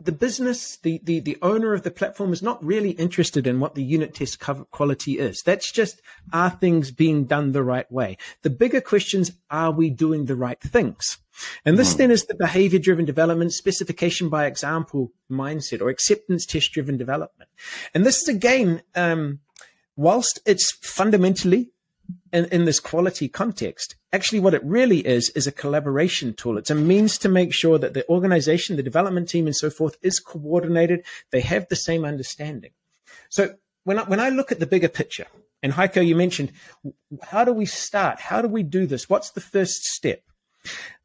[0.00, 3.74] the business, the, the, the owner of the platform is not really interested in what
[3.74, 4.38] the unit test
[4.70, 5.42] quality is.
[5.44, 6.00] That's just,
[6.32, 8.16] are things being done the right way?
[8.42, 11.18] The bigger questions, are we doing the right things?
[11.64, 11.98] And this mm.
[11.98, 17.50] then is the behavior driven development, specification by example mindset or acceptance test driven development.
[17.92, 19.40] And this is again, um,
[19.96, 21.72] whilst it's fundamentally
[22.32, 26.58] in, in this quality context, actually what it really is is a collaboration tool.
[26.58, 29.96] It's a means to make sure that the organization, the development team, and so forth
[30.02, 31.04] is coordinated.
[31.30, 32.70] They have the same understanding.
[33.30, 35.26] So when I, when I look at the bigger picture,
[35.62, 36.52] and Heiko, you mentioned,
[37.22, 38.20] how do we start?
[38.20, 39.08] How do we do this?
[39.08, 40.22] What's the first step?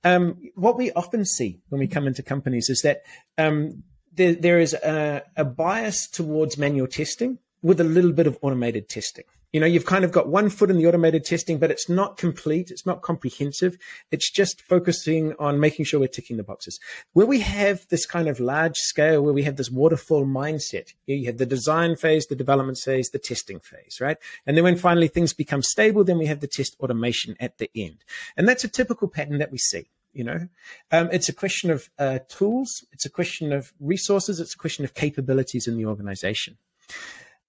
[0.04, 3.04] Um, what we often see when we come into companies is that
[3.38, 8.38] um, there, there is a, a bias towards manual testing with a little bit of
[8.42, 11.70] automated testing you know, you've kind of got one foot in the automated testing, but
[11.70, 12.72] it's not complete.
[12.72, 13.78] It's not comprehensive.
[14.12, 16.80] It's just focusing on making sure we're ticking the boxes.
[17.14, 21.28] Where we have this kind of large scale, where we have this waterfall mindset, you
[21.28, 24.18] have the design phase, the development phase, the testing phase, right?
[24.48, 27.70] And then when finally things become stable, then we have the test automation at the
[27.76, 28.04] end.
[28.36, 30.48] And that's a typical pattern that we see you know
[30.92, 34.86] um, it's a question of uh, tools it's a question of resources it's a question
[34.86, 36.56] of capabilities in the organization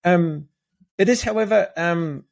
[0.02, 0.48] um,
[0.98, 2.24] it is, however, um,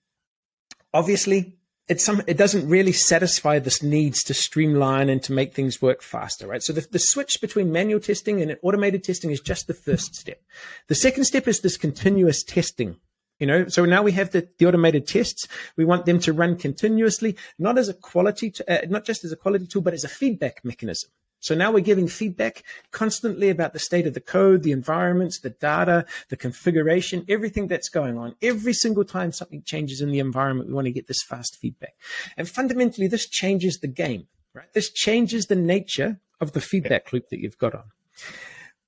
[0.94, 1.58] obviously
[2.00, 6.46] some it doesn't really satisfy this needs to streamline and to make things work faster
[6.46, 6.62] right?
[6.62, 10.40] So the, the switch between manual testing and automated testing is just the first step.
[10.88, 12.96] The second step is this continuous testing
[13.38, 13.66] you know?
[13.66, 15.48] So now we have the, the automated tests.
[15.76, 19.32] We want them to run continuously not as a quality to, uh, not just as
[19.32, 21.10] a quality tool but as a feedback mechanism
[21.42, 25.50] so now we're giving feedback constantly about the state of the code, the environments, the
[25.50, 28.36] data, the configuration, everything that's going on.
[28.40, 31.94] Every single time something changes in the environment, we want to get this fast feedback.
[32.36, 34.72] And fundamentally, this changes the game, right?
[34.72, 37.84] This changes the nature of the feedback loop that you've got on.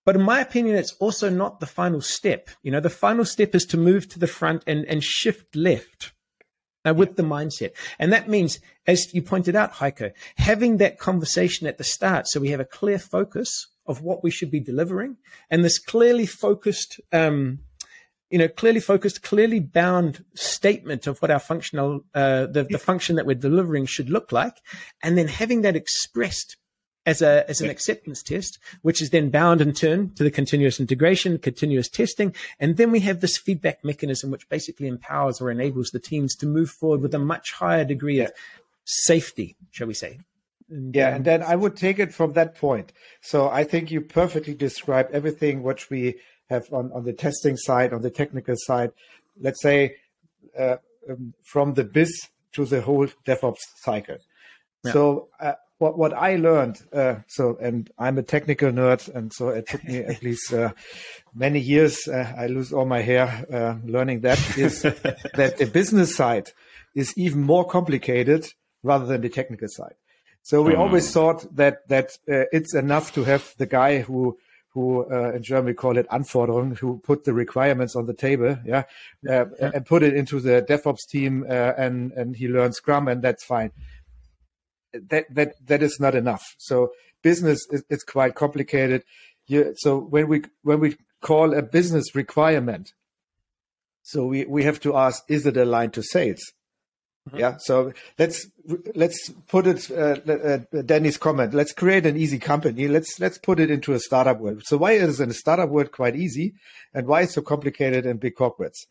[0.05, 2.51] But in my opinion, it's also not the final step.
[2.63, 6.13] You know, the final step is to move to the front and, and shift left
[6.85, 7.73] uh, with the mindset.
[7.99, 12.41] And that means, as you pointed out, Heiko, having that conversation at the start so
[12.41, 15.17] we have a clear focus of what we should be delivering
[15.51, 17.61] and this clearly focused, um,
[18.31, 23.17] you know, clearly focused, clearly bound statement of what our functional, uh, the, the function
[23.17, 24.57] that we're delivering should look like.
[25.03, 26.57] And then having that expressed
[27.07, 30.81] as a as an acceptance test, which is then bound in turn to the continuous
[30.81, 35.91] integration, continuous testing, and then we have this feedback mechanism which basically empowers or enables
[35.91, 38.33] the teams to move forward with a much higher degree of
[38.85, 40.19] safety, shall we say?
[40.71, 42.93] And, yeah, um, and then I would take it from that point.
[43.21, 46.17] So I think you perfectly described everything which we
[46.49, 48.93] have on, on the testing side, on the technical side.
[49.41, 49.97] Let's say
[50.59, 50.77] uh,
[51.09, 54.19] um, from the biz to the whole DevOps cycle.
[54.85, 54.93] Yeah.
[54.93, 59.51] So uh, what what I learned, uh, so and I'm a technical nerd, and so
[59.51, 60.73] it took me at least uh,
[61.35, 62.09] many years.
[62.09, 64.83] Uh, I lose all my hair uh, learning that is
[65.35, 66.53] that the business side
[66.95, 68.51] is even more complicated
[68.83, 69.97] rather than the technical side.
[70.43, 70.79] So we mm.
[70.79, 74.39] always thought that that uh, it's enough to have the guy who
[74.75, 78.57] who uh, in German we call it Anforderung, who put the requirements on the table,
[78.65, 78.85] yeah,
[79.29, 79.71] uh, yeah.
[79.75, 83.45] and put it into the DevOps team, uh, and and he learns Scrum, and that's
[83.45, 83.71] fine.
[85.09, 86.45] That that that is not enough.
[86.59, 89.03] So business is it's quite complicated.
[89.47, 92.93] You, so when we when we call a business requirement,
[94.03, 96.41] so we we have to ask, is it aligned to sales?
[97.29, 97.39] Mm-hmm.
[97.39, 97.57] Yeah.
[97.59, 98.47] So let's
[98.95, 99.91] let's put it.
[99.91, 101.55] Uh, uh, Danny's comment.
[101.55, 102.87] Let's create an easy company.
[102.87, 104.63] Let's let's put it into a startup world.
[104.65, 106.55] So why is in a startup world quite easy,
[106.93, 108.87] and why is so complicated in big corporates?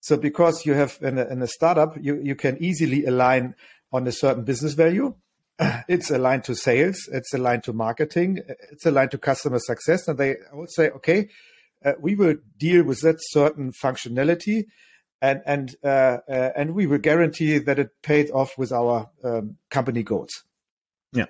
[0.00, 3.54] So because you have in a, in a startup, you you can easily align
[3.92, 5.14] on a certain business value.
[5.88, 7.08] It's aligned to sales.
[7.12, 8.38] It's aligned to marketing.
[8.72, 11.28] It's aligned to customer success, and they would say, okay,
[11.84, 14.64] uh, we will deal with that certain functionality
[15.22, 19.56] and and uh, uh, and we will guarantee that it paid off with our um,
[19.70, 20.30] company goals.
[21.12, 21.26] Yeah.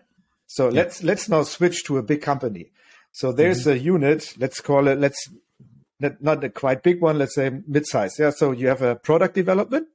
[0.47, 0.83] So yeah.
[0.83, 2.73] let's let's now switch to a big company.
[3.13, 3.71] So there's mm-hmm.
[3.71, 4.35] a unit.
[4.39, 4.99] Let's call it.
[4.99, 5.29] Let's
[5.99, 7.19] not a quite big one.
[7.19, 8.19] Let's say mid-size.
[8.19, 8.31] Yeah.
[8.31, 9.89] So you have a product development.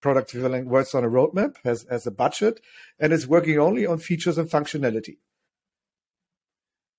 [0.00, 2.60] Product development works on a roadmap, has has a budget,
[3.00, 5.18] and is working only on features and functionality.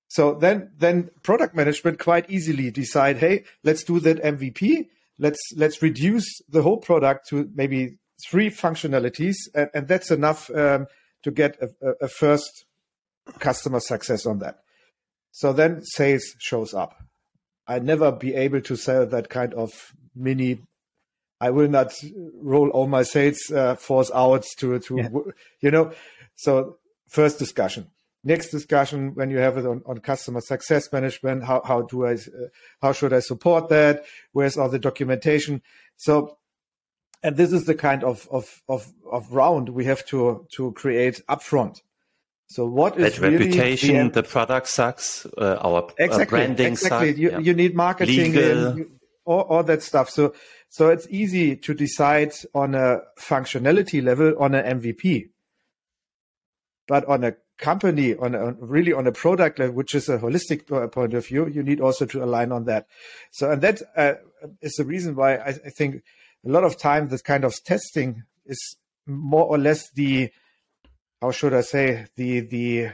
[0.09, 4.87] So then, then product management quite easily decide, hey, let's do that MVP
[5.19, 7.97] let's let's reduce the whole product to maybe
[8.29, 10.87] three functionalities, and, and that's enough um,
[11.23, 12.65] to get a, a, first
[13.39, 14.59] customer success on that.
[15.31, 16.95] So then sales shows up.
[17.67, 20.61] I never be able to sell that kind of mini.
[21.41, 21.93] I will not
[22.41, 25.09] roll all my sales uh, force out to to yeah.
[25.61, 25.91] you know.
[26.35, 27.87] So first discussion.
[28.23, 32.13] Next discussion when you have it on, on customer success management how, how do i
[32.13, 32.47] uh,
[32.81, 34.03] how should i support that?
[34.33, 35.61] Where's all the documentation?
[35.95, 36.37] So
[37.23, 41.21] and this is the kind of of of, of round we have to to create
[41.29, 41.81] upfront.
[42.47, 46.73] So what is that really reputation the, the, product sucks uh, our uh, exactly, branding
[46.73, 47.09] exactly.
[47.09, 47.39] sucks, you, yeah.
[47.39, 48.98] you need marketing and
[49.29, 50.33] all, all that stuff so
[50.69, 55.29] so it's easy to decide on a functionality level on an mvp
[56.87, 60.91] but on a company on a, really on a product level, which is a holistic
[60.91, 62.87] point of view, you need also to align on that.
[63.31, 64.13] So, and that uh,
[64.61, 66.03] is the reason why I, I, think
[66.45, 70.31] a lot of time this kind of testing is more or less the,
[71.21, 72.89] how should I say, the the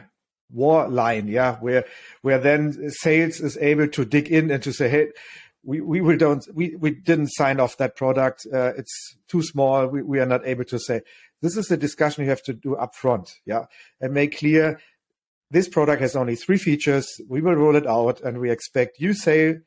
[0.52, 1.86] war line, yeah, where
[2.22, 5.10] where then sales is able to dig in and to say, hey,
[5.66, 8.46] we we will don't we we didn't sign off that product.
[8.52, 9.88] Uh, it's too small.
[9.88, 11.02] We we are not able to say.
[11.42, 13.66] This is the discussion you have to do up front, yeah,
[14.00, 14.80] and make clear
[15.52, 17.20] this product has only three features.
[17.28, 19.60] We will roll it out, and we expect you say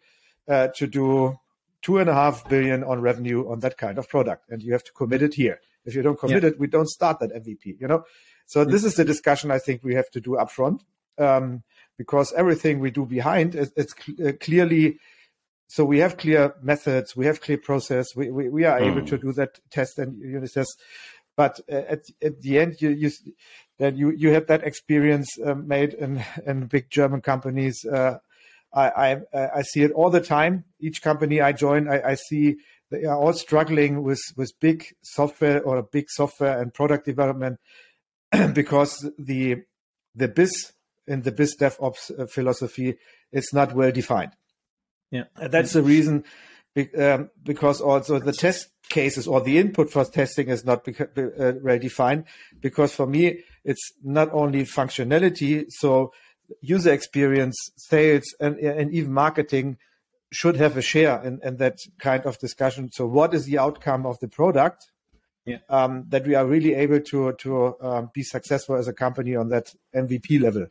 [0.49, 1.39] uh, to do
[1.83, 4.85] two and a half billion on revenue on that kind of product, and you have
[4.85, 5.61] to commit it here.
[5.85, 6.51] If you don't commit yeah.
[6.51, 7.81] it, we don't start that MVP.
[7.81, 8.05] You know,
[8.47, 10.81] so this is the discussion I think we have to do upfront,
[11.19, 11.63] um,
[11.97, 14.99] because everything we do behind is, it's cl- uh, clearly.
[15.69, 18.09] So we have clear methods, we have clear process.
[18.17, 18.91] We we, we are mm.
[18.91, 20.81] able to do that test and unit test.
[21.37, 23.11] But uh, at at the end, you you
[23.79, 27.85] then you you had that experience uh, made in in big German companies.
[27.85, 28.19] Uh,
[28.73, 30.65] I, I I see it all the time.
[30.81, 32.57] Each company I join, I, I see
[32.91, 37.61] they are all struggling with with big software or big software and product development
[38.55, 39.65] because the
[40.15, 40.73] the biz
[41.07, 42.97] in the biz DevOps uh, philosophy
[43.33, 44.33] is not well defined.
[45.11, 46.25] Yeah, and that's the reason
[46.99, 51.79] um, because also the test cases or the input for testing is not uh, well
[51.79, 52.25] defined.
[52.61, 56.13] Because for me, it's not only functionality, so
[56.61, 59.79] user experience, sales, and, and even marketing
[60.31, 62.91] should have a share in, in that kind of discussion.
[62.93, 64.87] So, what is the outcome of the product?
[65.45, 65.59] Yeah.
[65.71, 69.49] Um, that we are really able to to um, be successful as a company on
[69.49, 70.67] that MVP level.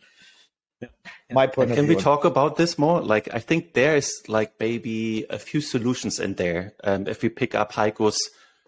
[0.81, 0.89] Yeah.
[1.31, 1.73] My point.
[1.73, 3.01] Can we talk about this more?
[3.01, 6.73] Like, I think there is like maybe a few solutions in there.
[6.83, 8.19] Um, if we pick up Heiko's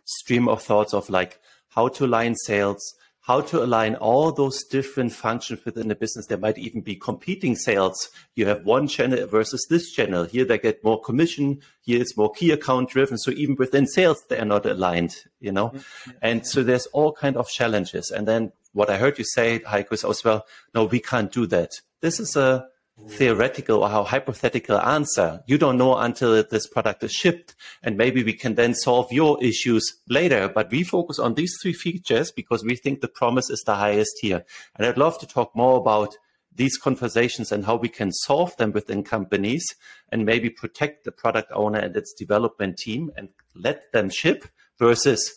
[0.05, 2.81] stream of thoughts of like how to align sales,
[3.21, 6.25] how to align all those different functions within the business.
[6.25, 8.09] There might even be competing sales.
[8.33, 10.23] You have one channel versus this channel.
[10.23, 11.61] Here they get more commission.
[11.81, 13.19] Here it's more key account driven.
[13.19, 15.69] So even within sales, they are not aligned, you know?
[15.69, 16.11] Mm-hmm.
[16.23, 18.09] And so there's all kind of challenges.
[18.09, 21.45] And then what I heard you say, Heiko, is as well, no, we can't do
[21.47, 21.71] that.
[22.01, 22.67] This is a
[23.08, 25.41] theoretical or how hypothetical answer.
[25.47, 27.55] You don't know until this product is shipped.
[27.82, 30.49] And maybe we can then solve your issues later.
[30.49, 34.17] But we focus on these three features because we think the promise is the highest
[34.21, 34.43] here.
[34.75, 36.15] And I'd love to talk more about
[36.53, 39.65] these conversations and how we can solve them within companies
[40.10, 44.45] and maybe protect the product owner and its development team and let them ship
[44.77, 45.36] versus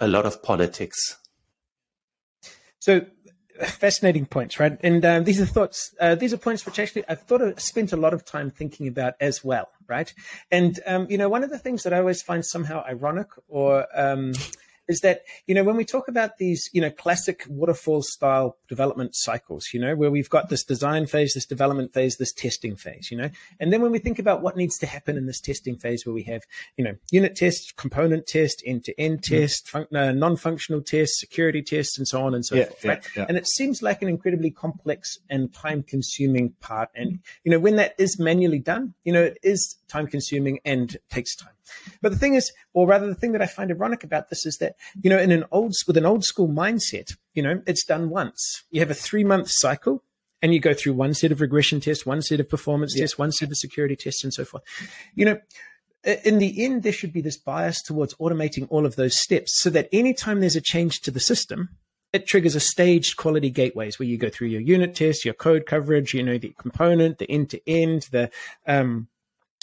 [0.00, 1.16] a lot of politics.
[2.80, 3.06] So
[3.60, 4.78] fascinating points, right?
[4.82, 5.94] And um, these are thoughts.
[6.00, 8.88] Uh, these are points which actually I've thought of, spent a lot of time thinking
[8.88, 10.12] about as well, right?
[10.50, 13.86] And um, you know, one of the things that I always find somehow ironic or
[13.94, 14.32] um,
[14.90, 19.14] is that you know when we talk about these you know classic waterfall style development
[19.14, 23.10] cycles you know where we've got this design phase this development phase this testing phase
[23.10, 25.76] you know and then when we think about what needs to happen in this testing
[25.76, 26.42] phase where we have
[26.76, 31.62] you know unit tests component test end to end test fun- uh, non-functional tests security
[31.62, 33.06] tests and so on and so yeah, forth right?
[33.16, 33.26] yeah, yeah.
[33.28, 37.76] and it seems like an incredibly complex and time consuming part and you know when
[37.76, 41.52] that is manually done you know it is time consuming and takes time
[42.02, 44.56] but the thing is, or rather, the thing that I find ironic about this is
[44.58, 48.10] that you know, in an old with an old school mindset, you know, it's done
[48.10, 48.64] once.
[48.70, 50.02] You have a three month cycle,
[50.42, 53.02] and you go through one set of regression tests, one set of performance yeah.
[53.02, 54.62] tests, one set of security tests, and so forth.
[55.14, 55.38] You know,
[56.24, 59.70] in the end, there should be this bias towards automating all of those steps, so
[59.70, 61.70] that anytime there's a change to the system,
[62.12, 65.66] it triggers a staged quality gateways where you go through your unit test, your code
[65.66, 68.30] coverage, you know, the component, the end to end, the
[68.66, 69.08] um,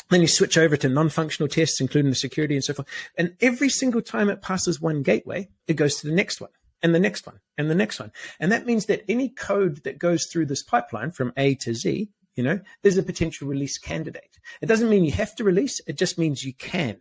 [0.09, 2.87] then you switch over to non-functional tests, including the security and so forth.
[3.17, 6.93] And every single time it passes one gateway, it goes to the next one and
[6.93, 8.11] the next one and the next one.
[8.39, 12.09] And that means that any code that goes through this pipeline from A to Z,
[12.35, 14.37] you know, there's a potential release candidate.
[14.61, 15.81] It doesn't mean you have to release.
[15.87, 16.97] It just means you can.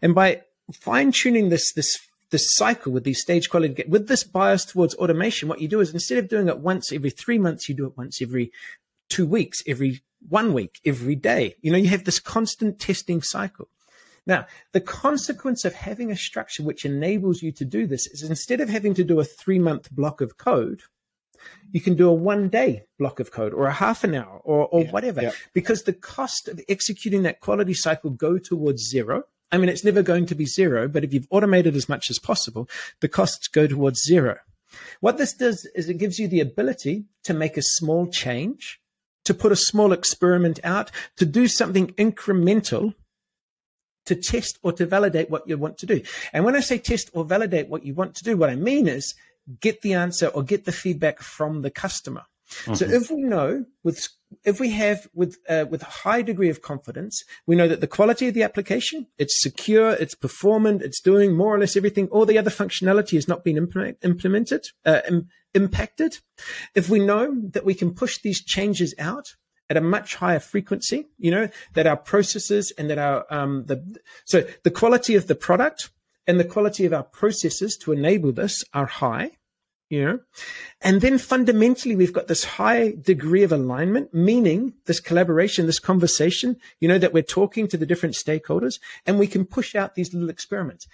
[0.00, 1.98] And by fine tuning this, this
[2.30, 5.94] this cycle with these stage quality with this bias towards automation what you do is
[5.94, 8.52] instead of doing it once every three months you do it once every
[9.08, 11.54] two weeks every one week, every day.
[11.60, 13.68] You know, you have this constant testing cycle.
[14.26, 18.60] Now, the consequence of having a structure which enables you to do this is instead
[18.60, 20.82] of having to do a three month block of code,
[21.72, 24.66] you can do a one day block of code or a half an hour or,
[24.66, 25.32] or yeah, whatever, yeah.
[25.54, 29.22] because the cost of executing that quality cycle go towards zero.
[29.50, 32.18] I mean, it's never going to be zero, but if you've automated as much as
[32.18, 32.68] possible,
[33.00, 34.36] the costs go towards zero.
[35.00, 38.78] What this does is it gives you the ability to make a small change
[39.24, 42.94] to put a small experiment out, to do something incremental
[44.06, 46.00] to test or to validate what you want to do.
[46.32, 48.88] And when I say test or validate what you want to do, what I mean
[48.88, 49.14] is
[49.60, 52.22] get the answer or get the feedback from the customer.
[52.62, 52.74] Mm-hmm.
[52.74, 54.08] So if we know with
[54.44, 57.86] if we have with uh, with a high degree of confidence, we know that the
[57.86, 62.08] quality of the application, it's secure, it's performant, it's doing more or less everything.
[62.08, 66.18] All the other functionality has not been implement, implemented, uh, Im- impacted.
[66.74, 69.26] If we know that we can push these changes out
[69.70, 74.00] at a much higher frequency, you know that our processes and that our um, the
[74.24, 75.90] so the quality of the product
[76.26, 79.32] and the quality of our processes to enable this are high
[79.90, 80.18] you know.
[80.82, 86.56] And then fundamentally we've got this high degree of alignment meaning this collaboration this conversation
[86.80, 90.12] you know that we're talking to the different stakeholders and we can push out these
[90.12, 90.86] little experiments.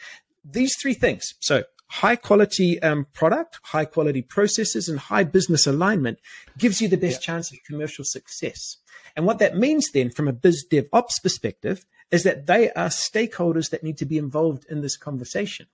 [0.45, 1.35] These three things.
[1.41, 6.19] So high quality um, product high quality processes and high business alignment
[6.59, 7.27] gives you the best yeah.
[7.27, 8.77] chance of commercial success
[9.17, 12.89] and what that means then from a biz dev ops perspective is that they are
[12.89, 15.67] stakeholders that need to be involved in this conversation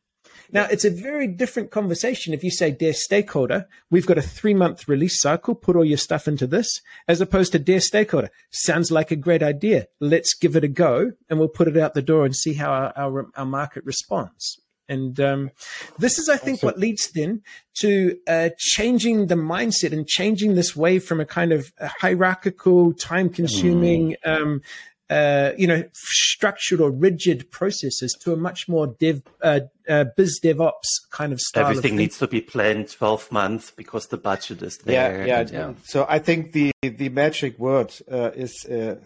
[0.52, 4.54] now, it's a very different conversation if you say, dear stakeholder, we've got a three
[4.54, 8.90] month release cycle, put all your stuff into this, as opposed to, dear stakeholder, sounds
[8.90, 9.86] like a great idea.
[10.00, 12.70] Let's give it a go and we'll put it out the door and see how
[12.70, 14.60] our, our, our market responds.
[14.90, 15.50] And um,
[15.98, 17.42] this is, I think, what leads then
[17.78, 23.30] to uh, changing the mindset and changing this way from a kind of hierarchical, time
[23.30, 24.42] consuming, mm.
[24.42, 24.62] um,
[25.08, 30.40] uh, you know, structured or rigid processes to a much more dev, uh, uh, biz
[30.42, 31.66] DevOps kind of style.
[31.66, 35.24] Everything of needs to be planned 12 months because the budget is there.
[35.24, 35.48] Yeah, yeah.
[35.52, 35.74] yeah.
[35.84, 38.96] So I think the, the magic word uh, is uh,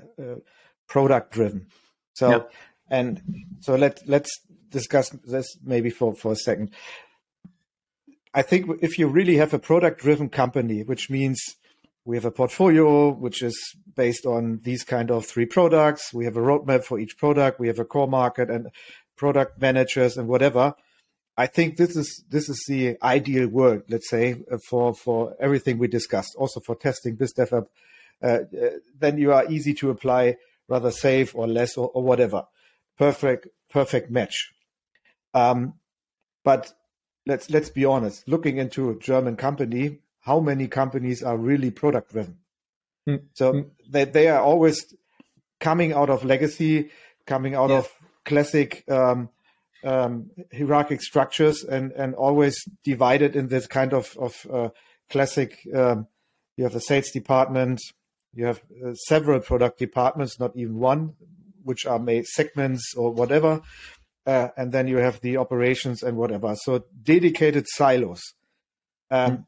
[0.89, 1.67] product driven.
[2.15, 2.53] So, yep.
[2.91, 3.23] And
[3.61, 4.31] so let, let's
[4.71, 6.71] discuss this maybe for, for a second.
[8.35, 11.41] I think if you really have a product driven company, which means
[12.05, 13.57] we have a portfolio which is
[13.97, 16.13] based on these kind of three products.
[16.13, 17.59] We have a roadmap for each product.
[17.59, 18.69] We have a core market and
[19.17, 20.75] product managers and whatever.
[21.37, 25.89] I think this is this is the ideal world, let's say, for for everything we
[25.89, 28.39] discussed, also for testing, biz dev Uh, uh,
[28.99, 30.37] then you are easy to apply,
[30.69, 32.45] rather SAFe or LeSS or, or whatever.
[32.99, 34.53] Perfect, perfect match.
[35.33, 35.75] Um,
[36.45, 36.73] but
[37.27, 38.29] let's let's be honest.
[38.29, 42.39] Looking into a German company, how many companies are really product driven?
[43.09, 43.23] Mm.
[43.35, 43.71] So mm.
[43.89, 44.95] they they are always
[45.61, 46.91] coming out of legacy,
[47.27, 47.93] coming out of
[48.25, 49.29] classic um,
[49.85, 54.69] um, hierarchic structures and and always divided in this kind of of uh,
[55.11, 55.67] classic.
[55.75, 56.07] Um,
[56.57, 57.81] you have a sales department,
[58.33, 61.15] you have uh, several product departments, not even one,
[61.65, 63.61] which are made segments or whatever,
[64.27, 66.55] uh, and then you have the operations and whatever.
[66.57, 68.23] So dedicated silos,
[69.11, 69.47] um, mm.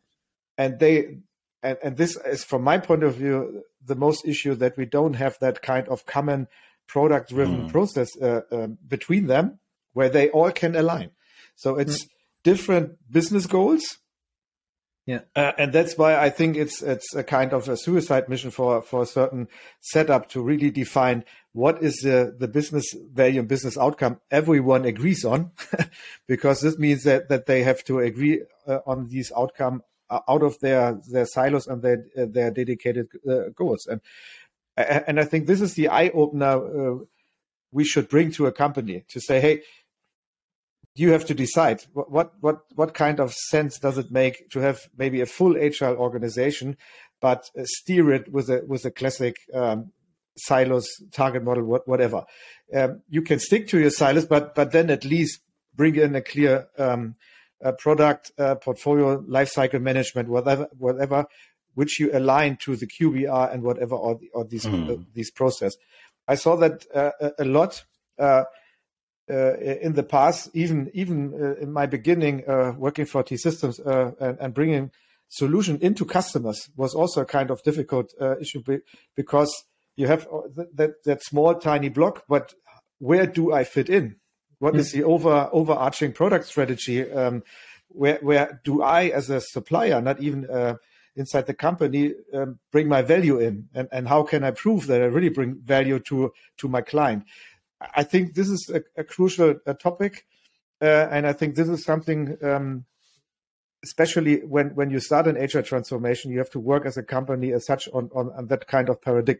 [0.59, 1.19] and they
[1.63, 5.15] and, and this is from my point of view the most issue that we don't
[5.15, 6.49] have that kind of common
[6.87, 7.71] product driven mm.
[7.71, 9.59] process uh, um, between them
[9.93, 11.11] where they all can align.
[11.57, 12.09] So it's mm.
[12.45, 13.99] different business goals.
[15.07, 18.51] Yeah, uh, and that's why I think it's it's a kind of a suicide mission
[18.51, 19.47] for for a certain
[19.81, 21.25] setup to really define
[21.57, 22.85] what is the the business
[23.15, 25.53] value and business outcome everyone agrees on,
[26.29, 30.43] because this means that that they have to agree uh, on these outcome uh, out
[30.43, 33.87] of their their silos and their uh, their dedicated uh, goals.
[33.87, 34.03] And
[34.77, 36.99] and I think this is the eye opener
[37.73, 39.63] we should bring to a company to say, hey,
[40.95, 41.83] you have to decide.
[41.95, 45.97] What, what what kind of sense does it make to have maybe a full agile
[45.97, 46.77] organization,
[47.23, 49.93] but steer it with a with a classic um,
[50.37, 52.25] silos target model, what, whatever.
[52.75, 55.41] Um, you can stick to your silos, but but then at least
[55.75, 57.15] bring in a clear um,
[57.63, 61.27] a product uh, portfolio lifecycle management, whatever whatever,
[61.75, 64.91] which you align to the QBR and whatever or, the, or these mm.
[64.91, 65.77] uh, these process.
[66.29, 67.85] I saw that uh, a lot
[68.19, 68.45] uh,
[69.29, 73.81] uh, in the past, even even uh, in my beginning uh, working for T Systems
[73.81, 74.93] and, and, bringing
[75.29, 78.63] solution into customers was also a kind of difficult issue
[79.17, 79.65] because
[79.97, 80.29] you have
[80.75, 82.55] that that small tiny block, but
[82.99, 84.17] where do I fit in?
[84.59, 84.79] What mm.
[84.79, 87.11] is the over overarching product strategy?
[87.11, 87.43] Um,
[87.89, 90.77] where where do I, as a supplier, not even uh,
[91.15, 95.03] inside the company, um, bring my value in, and, and how can I prove that
[95.03, 97.25] I really bring value to to my client?
[97.81, 100.27] I think this is a, a crucial uh, topic,
[100.81, 102.85] uh, and I think this is something, um,
[103.85, 107.53] especially when when you start an HR transformation, you have to work as a company
[107.53, 109.39] as such on on, on that kind of paradigm,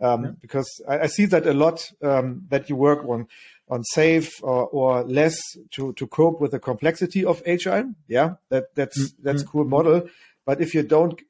[0.00, 0.30] um, yeah.
[0.40, 3.28] because I, I, see that a lot um, that you work on
[3.68, 7.82] on SAFe or, or, LeSS to to cope with the complexity of HR.
[8.08, 9.22] Yeah, that that's mm-hmm.
[9.22, 10.08] that's cool model.
[10.44, 11.20] But if you don't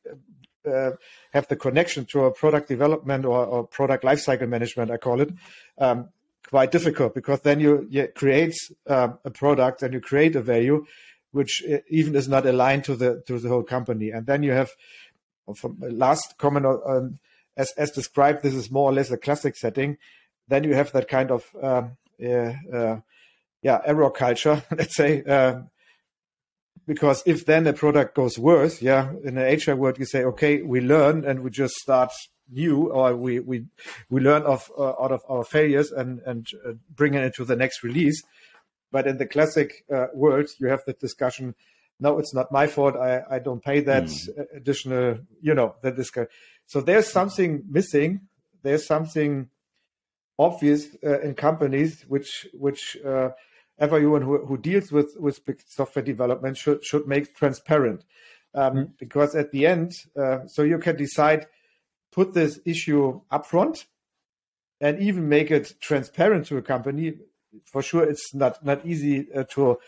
[0.66, 0.92] uh,
[1.32, 5.30] have the connection to a product development or, or product lifecycle management, I call it,
[5.78, 6.08] um,
[6.48, 8.54] quite difficult because then you, you create
[8.86, 10.84] um, a product and you create a value
[11.32, 14.52] which uh, even is not aligned to the to the whole company, and then you
[14.52, 14.70] have
[15.56, 16.66] from last comment
[17.56, 19.98] as as described, this is more or less a classic setting.
[20.48, 21.82] Then you have that kind of uh,
[22.24, 22.96] uh,
[23.62, 25.22] yeah error culture, let's say.
[25.22, 25.68] Um,
[26.86, 30.62] because if then a product goes worse, yeah, in an HR world you say, okay,
[30.62, 32.10] we learn and we just start
[32.50, 33.64] new or we we
[34.10, 37.56] we learn of uh, out of our failures and and uh, bring it into the
[37.56, 38.22] next release
[38.92, 41.54] but in the classic uh, world you have the discussion
[41.98, 44.28] no it's not my fault i i don't pay that mm.
[44.54, 46.26] additional you know that guy
[46.66, 48.20] so there's something missing
[48.62, 49.48] there's something
[50.38, 53.30] obvious uh, in companies which which uh,
[53.78, 58.04] everyone who, who deals with with software development should should make transparent
[58.54, 58.90] um, mm.
[58.98, 61.46] because at the end uh, so you can decide
[62.12, 63.86] put this issue upfront
[64.82, 67.14] and even make it transparent to a company.
[67.66, 69.78] For sure, it's not not easy uh, to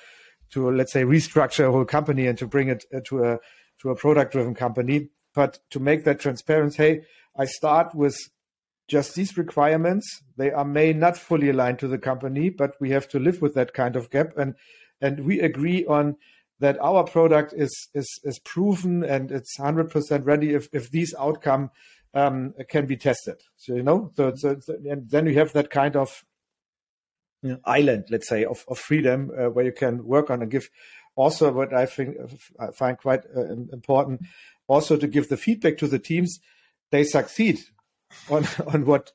[0.52, 3.38] to let's say restructure a whole company and to bring it uh, to a
[3.80, 5.10] to a product driven company.
[5.34, 7.02] But to make that transparent, hey,
[7.36, 8.16] I start with
[8.86, 10.22] just these requirements.
[10.36, 13.54] They are may not fully aligned to the company, but we have to live with
[13.54, 14.54] that kind of gap and
[15.00, 16.16] and we agree on
[16.60, 21.70] that our product is is is proven and it's 100% ready if if these outcome
[22.14, 23.36] um, can be tested.
[23.56, 26.24] So you know, so, so, so, and then you have that kind of
[27.44, 27.56] yeah.
[27.64, 30.70] island, let's say, of, of freedom uh, where you can work on and give.
[31.14, 32.16] Also, what I think
[32.58, 34.22] I find quite uh, important,
[34.66, 36.40] also to give the feedback to the teams,
[36.90, 37.60] they succeed
[38.28, 39.12] on on what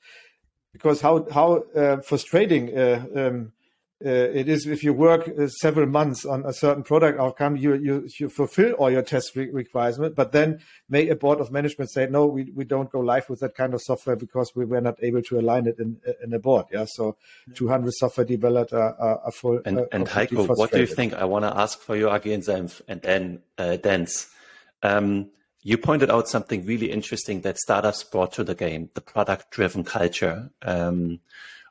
[0.71, 3.58] because how how uh, frustrating uh, um, uh,
[4.05, 8.07] it is if you work uh, several months on a certain product outcome, you you,
[8.17, 12.07] you fulfill all your test re- requirements, but then may a board of management say,
[12.07, 14.95] no, we, we don't go live with that kind of software because we were not
[15.03, 16.67] able to align it in in a board.
[16.71, 17.17] Yeah, so
[17.55, 19.61] 200 software developers are, are, are full.
[19.65, 21.13] And, uh, and Heiko, what do you think?
[21.13, 24.29] I want to ask for you again, Senf, and then uh, Dance.
[24.81, 25.31] Um,
[25.61, 30.51] you pointed out something really interesting that startups brought to the game: the product-driven culture.
[30.61, 31.19] Um,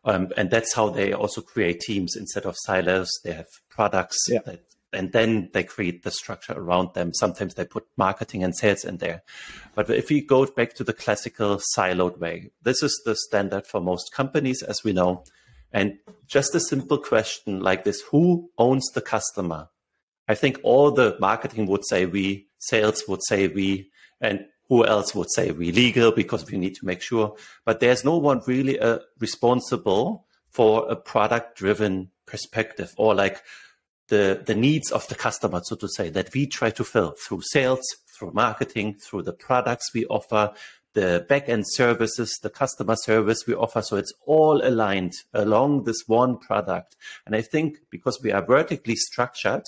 [0.08, 3.10] um, and that's how they also create teams instead of silos.
[3.24, 4.40] They have products yeah.
[4.46, 7.12] that, and then they create the structure around them.
[7.12, 9.22] Sometimes they put marketing and sales in there.
[9.74, 13.82] But if we go back to the classical siloed way, this is the standard for
[13.82, 15.24] most companies, as we know.
[15.74, 19.68] And just a simple question like this, who owns the customer?
[20.26, 23.90] I think all the marketing would say we, sales would say we,
[24.22, 27.36] and who else would say we legal because we need to make sure?
[27.64, 33.42] But there's no one really uh, responsible for a product driven perspective or like
[34.08, 37.40] the the needs of the customer so to say that we try to fill through
[37.42, 40.52] sales through marketing through the products we offer
[40.94, 43.82] the back end services the customer service we offer.
[43.82, 46.96] So it's all aligned along this one product.
[47.26, 49.64] And i think because we are vertically structured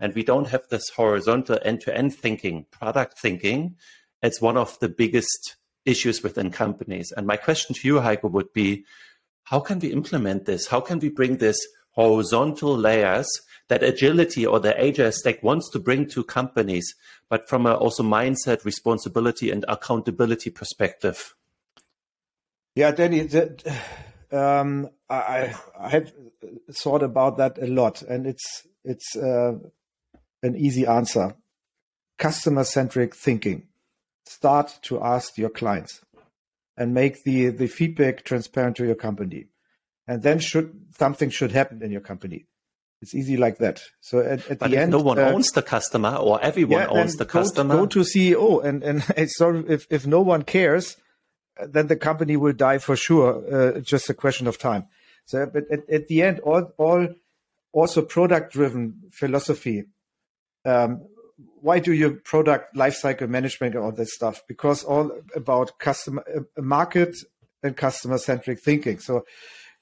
[0.00, 3.76] and we don't have this horizontal end to end thinking product thinking
[4.24, 7.12] it's one of the biggest issues within companies.
[7.14, 8.84] And my question to you, Heiko, would be
[9.44, 10.66] how can we implement this?
[10.66, 11.58] How can we bring this
[11.90, 13.28] horizontal layers
[13.68, 16.94] that agility or the agile stack wants to bring to companies,
[17.28, 21.34] but from a also mindset, responsibility, and accountability perspective?
[22.74, 23.78] Yeah, Danny, the,
[24.32, 26.12] um, I, I have
[26.72, 29.52] thought about that a lot, and it's it's uh,
[30.42, 31.36] an easy answer:
[32.18, 33.68] customer centric thinking
[34.26, 36.00] start to ask your clients
[36.76, 39.46] and make the, the feedback transparent to your company.
[40.06, 42.46] And then should something should happen in your company.
[43.00, 43.82] It's easy like that.
[44.00, 46.86] So at, at the if end, no one uh, owns the customer or everyone yeah,
[46.88, 47.74] owns the customer.
[47.74, 50.96] Go to CEO and and so if if no one cares,
[51.58, 53.44] then the company will die for sure.
[53.54, 54.86] Uh, just a question of time.
[55.26, 57.08] So, but at, at the end, all all
[57.72, 59.84] also product driven philosophy
[60.64, 61.02] um,
[61.60, 64.42] why do you product lifecycle management and all this stuff?
[64.46, 67.16] Because all about customer uh, market
[67.62, 68.98] and customer centric thinking.
[68.98, 69.24] So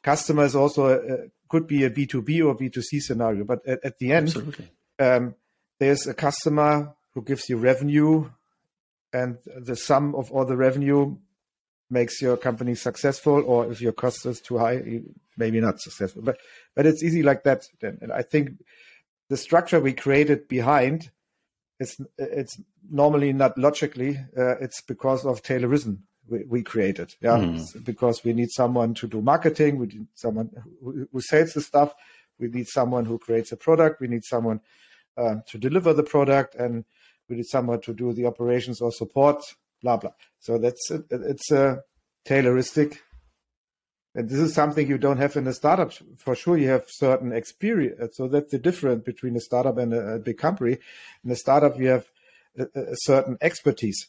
[0.02, 1.16] customer is also uh,
[1.48, 4.56] could be a B2B or B2C scenario, but at, at the end,
[4.98, 5.34] um,
[5.78, 8.30] there's a customer who gives you revenue
[9.12, 11.16] and the sum of all the revenue
[11.90, 15.02] makes your company successful or if your cost is too high
[15.36, 16.38] maybe not successful but
[16.74, 18.50] but it's easy like that then and i think
[19.28, 21.10] the structure we created behind
[21.82, 22.60] it's it's
[22.90, 24.16] normally not logically.
[24.36, 27.14] Uh, it's because of Taylorism we, we created.
[27.20, 27.84] Yeah, mm.
[27.84, 29.78] because we need someone to do marketing.
[29.78, 31.92] We need someone who, who, sells the stuff.
[32.38, 34.00] We need someone who creates a product.
[34.00, 34.60] We need someone
[35.16, 36.84] uh, to deliver the product, and
[37.28, 39.42] we need someone to do the operations or support.
[39.82, 40.12] Blah blah.
[40.38, 41.82] So that's it, it's a
[42.26, 42.98] Tayloristic
[44.14, 45.92] and this is something you don't have in a startup.
[46.18, 48.16] For sure, you have certain experience.
[48.16, 50.78] So that's the difference between a startup and a, a big company.
[51.24, 52.06] In a startup, you have
[52.58, 54.08] a, a, certain expertise,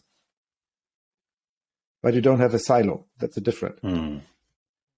[2.02, 3.06] but you don't have a silo.
[3.18, 3.80] That's the difference.
[3.80, 4.22] Mm.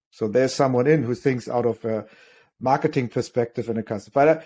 [0.09, 2.07] So there's someone in who thinks out of a
[2.59, 4.11] marketing perspective and a customer.
[4.13, 4.41] But uh,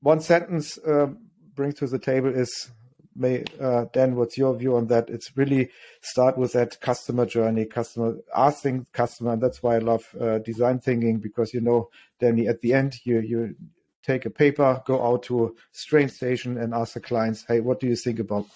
[0.00, 1.08] one sentence uh,
[1.54, 2.70] brings to the table is
[3.20, 5.10] may uh, Dan, what's your view on that?
[5.10, 10.02] It's really start with that customer journey, customer asking customer, and that's why I love
[10.20, 13.54] uh, design thinking because you know, Danny, at the end you you
[14.02, 15.50] take a paper, go out to a
[15.86, 18.46] train station, and ask the clients, "Hey, what do you think about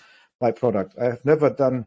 [0.40, 1.86] my product?" I have never done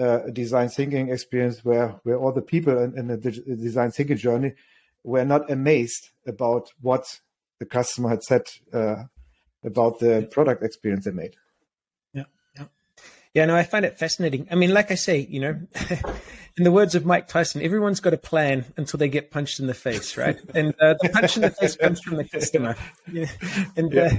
[0.00, 4.16] uh, a design thinking experience where where all the people in, in the design thinking
[4.16, 4.54] journey
[5.04, 7.20] were not amazed about what
[7.58, 8.42] the customer had said
[8.72, 9.04] uh,
[9.64, 11.36] about the product experience they made.
[13.36, 14.48] Yeah, no, I find it fascinating.
[14.50, 15.60] I mean, like I say, you know,
[16.56, 19.66] in the words of Mike Tyson, everyone's got a plan until they get punched in
[19.66, 20.38] the face, right?
[20.54, 22.76] And uh, the punch in the face comes from the customer.
[23.76, 24.00] and yeah.
[24.00, 24.10] uh, uh,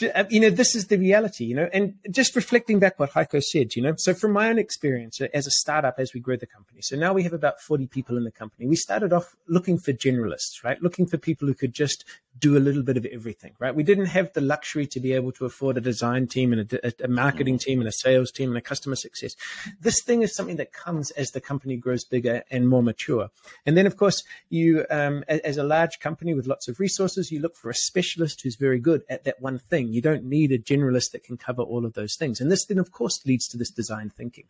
[0.00, 3.74] you know, this is the reality, you know, and just reflecting back what Heiko said,
[3.74, 6.46] you know, so from my own experience uh, as a startup, as we grow the
[6.46, 8.66] company, so now we have about 40 people in the company.
[8.66, 10.80] We started off looking for generalists, right?
[10.82, 12.04] Looking for people who could just
[12.38, 13.74] do a little bit of everything, right?
[13.74, 16.92] We didn't have the luxury to be able to afford a design team and a,
[17.04, 17.60] a, marketing mm.
[17.60, 19.34] team and a sales team and a customer success.
[19.80, 23.30] This thing is something that comes as the company grows bigger and more mature.
[23.66, 27.40] And then, of course, you, um, as a large company with lots of resources, you
[27.40, 30.58] look for a specialist who's very good at that one thing You don't need a
[30.58, 32.40] generalist that can cover all of those things.
[32.40, 34.44] And this then, of course, leads to this design thinking.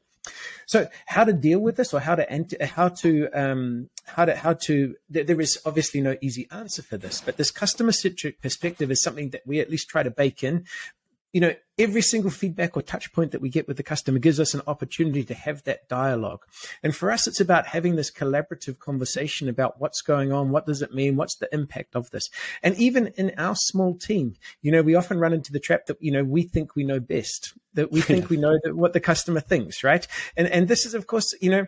[0.66, 4.55] So, how to deal with this, or how to how to um, how to how
[4.55, 4.95] to?
[5.09, 9.30] There is obviously no easy answer for this, but this customer centric perspective is something
[9.30, 10.66] that we at least try to bake in
[11.33, 14.41] you know, every single feedback or touch point that we get with the customer gives
[14.41, 16.45] us an opportunity to have that dialogue.
[16.83, 20.81] And for us, it's about having this collaborative conversation about what's going on, what does
[20.81, 22.29] it mean, what's the impact of this.
[22.62, 25.99] And even in our small team, you know, we often run into the trap that,
[26.01, 29.01] you know, we think we know best, that we think we know that what the
[29.01, 30.07] customer thinks, right?
[30.37, 31.66] And and this is of course, you know,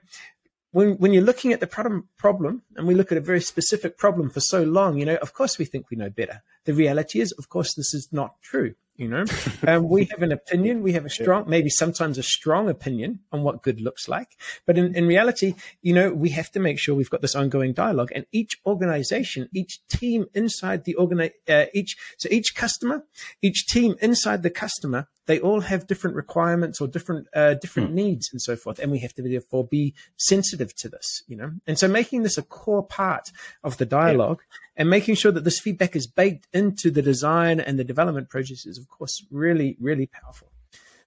[0.72, 3.98] when when you're looking at the problem problem and we look at a very specific
[3.98, 6.42] problem for so long, you know, of course we think we know better.
[6.64, 8.74] The reality is, of course, this is not true.
[9.00, 9.24] You know,
[9.66, 10.82] um, we have an opinion.
[10.82, 14.36] We have a strong, maybe sometimes a strong opinion on what good looks like.
[14.66, 17.72] But in, in reality, you know, we have to make sure we've got this ongoing
[17.72, 18.10] dialogue.
[18.14, 23.06] And each organization, each team inside the organi- uh, each so each customer,
[23.40, 27.94] each team inside the customer they all have different requirements or different uh, different mm.
[27.94, 31.52] needs and so forth, and we have to therefore be sensitive to this, you know.
[31.68, 33.30] And so, making this a core part
[33.62, 34.80] of the dialogue yeah.
[34.80, 38.66] and making sure that this feedback is baked into the design and the development process
[38.66, 40.49] is, of course, really really powerful.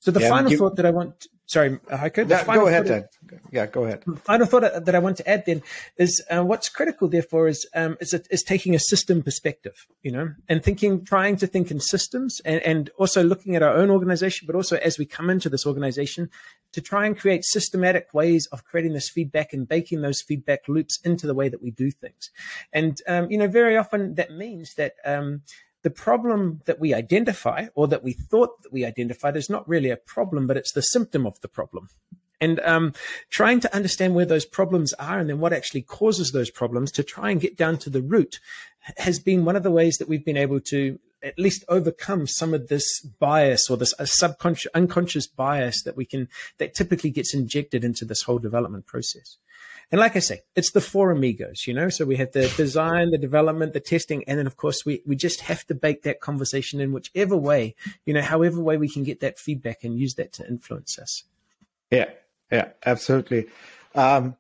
[0.04, 2.30] So the yeah, final you, thought that I want sorry, Heiko.
[2.30, 3.06] Yeah, go ahead, then.
[3.54, 4.04] Yeah, go ahead.
[4.18, 5.62] Final thought that I want to add then
[5.96, 10.34] is uh, what's critical, therefore, is um, is, is taking a system perspective, you know,
[10.50, 14.46] and thinking, trying to think in systems, and, and also looking at our own organization,
[14.46, 16.30] but also as we come into this organization,
[16.74, 21.00] to try and create systematic ways of creating this feedback and baking those feedback loops
[21.06, 22.30] into the way that we do things.
[22.74, 24.96] And um, you know, very often that means that.
[25.06, 25.44] Um,
[25.84, 29.90] the problem that we identify or that we thought that we identified is not really
[29.90, 31.90] a problem, but it's the symptom of the problem.
[32.42, 32.94] And um,
[33.30, 37.04] trying to understand where those problems are and then what actually causes those problems to
[37.04, 38.40] try and get down to the root
[38.98, 42.54] has been one of the ways that we've been able to at least overcome some
[42.54, 46.28] of this bias or this subconscious unconscious bias that we can
[46.58, 49.38] that typically gets injected into this whole development process
[49.94, 51.88] and like I say, it's the four amigos, you know.
[51.88, 55.16] So we have the design, the development, the testing, and then of course we we
[55.16, 59.04] just have to bake that conversation in whichever way, you know, however way we can
[59.04, 61.26] get that feedback and use that to influence us.
[61.92, 62.10] Yeah,
[62.52, 63.46] yeah, absolutely.
[63.94, 64.36] Um,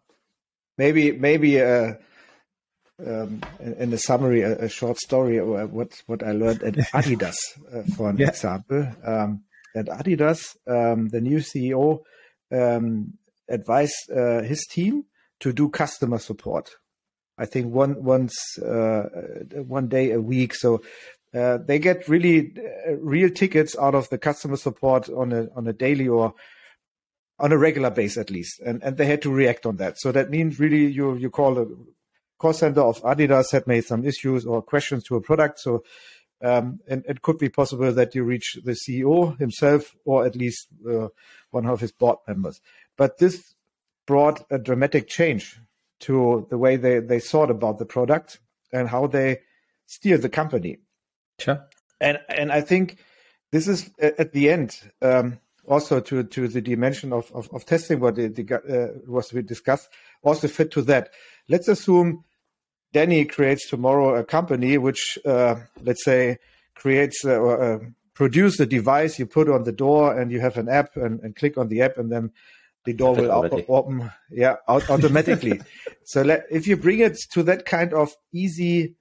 [0.79, 1.93] maybe maybe uh,
[3.05, 7.35] um, in the summary, a, a, short story or what what I learned at Adidas,
[7.71, 8.29] uh, for an yeah.
[8.29, 8.87] example.
[9.05, 9.43] Um,
[9.75, 12.01] at Adidas, um, the new CEO
[12.51, 15.05] um, advised uh, his team
[15.43, 16.71] to do customer support.
[17.37, 19.09] I think one once uh,
[19.67, 20.55] one day a week.
[20.55, 20.81] So
[21.33, 25.67] uh, they get really uh, real tickets out of the customer support on a on
[25.67, 26.33] a daily or
[27.39, 29.99] on a regular base at least, and and they had to react on that.
[29.99, 31.65] So that means really you you call a
[32.37, 35.59] call center of Adidas had made some issues or questions to a product.
[35.59, 35.83] So
[36.41, 40.67] um, and it could be possible that you reach the CEO himself or at least
[40.89, 41.07] uh,
[41.51, 42.61] one of his board members.
[42.97, 43.53] But this
[44.05, 45.59] brought a dramatic change
[46.01, 48.39] to the way they, they thought about the product
[48.71, 49.39] and how they
[49.85, 50.79] steer the company.
[51.39, 51.65] Sure.
[52.01, 52.97] And and I think
[53.51, 57.99] this is at the end um, also to to the dimension of of, of testing
[57.99, 59.89] what the, the, uh, was we discussed
[60.23, 61.11] also fit to that.
[61.47, 62.23] Let's assume
[62.91, 66.37] Danny creates tomorrow a company which uh, let's say
[66.75, 67.79] creates uh, or uh,
[68.13, 71.35] produce a device you put on the door and you have an app and, and
[71.35, 72.31] click on the app and then
[72.85, 75.61] the door will op- open yeah automatically.
[76.05, 78.95] So let, if you bring it to that kind of easy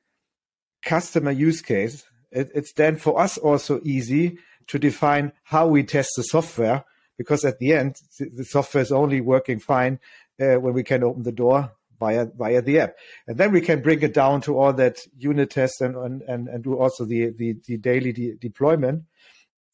[0.85, 6.11] customer use case it, it's then for us also easy to define how we test
[6.17, 6.85] the software
[7.19, 9.99] because at the end the software is only working fine
[10.41, 12.95] uh, when we can open the door via via the app.
[13.27, 16.49] And then we can bring it down to all that unit test and and, and,
[16.49, 19.05] and do also the the, the daily de- deployment.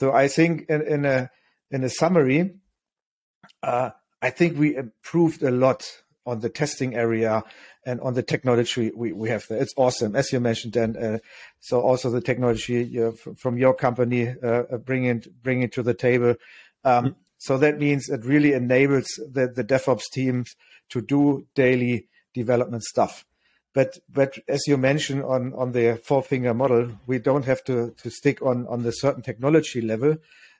[0.01, 1.31] So i think in, in a
[1.71, 2.55] in a summary
[3.63, 3.91] uh,
[4.21, 5.85] I think we improved a lot
[6.27, 7.43] on the testing area
[7.87, 9.63] and on the technology we, we have there.
[9.63, 10.97] It's awesome, as you mentioned, Dan.
[10.97, 11.19] Uh,
[11.61, 16.35] so also the technology you from your company uh, uh bringing bringing to the table.
[16.85, 17.21] Um, mm-hmm.
[17.39, 20.55] So that means it really enables the, the DevOps teams
[20.91, 23.25] to do daily development stuff.
[23.75, 27.95] But but as you mentioned on on the four finger model, we don't have to
[28.03, 30.17] to stick on on the certain technology level.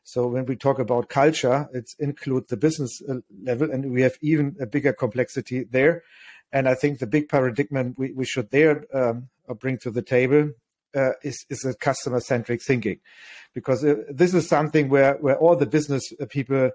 [0.09, 4.17] So when we talk about culture, it includes the business uh, level, and we have
[4.23, 6.03] even a bigger complexity there.
[6.51, 9.29] And I think the big paradigm we, we should there um,
[9.61, 10.53] bring to the table
[10.97, 13.01] uh, is is a customer centric thinking,
[13.53, 16.71] because uh, this is something where where all the business uh, people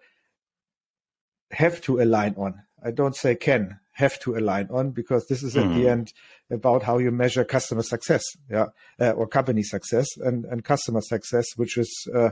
[1.49, 2.61] have to align on.
[2.86, 5.75] I don't say can have to align on because this is at mm.
[5.75, 6.13] the end
[6.49, 8.67] about how you measure customer success, yeah,
[8.99, 12.29] uh, or company success and, and customer success, which is uh,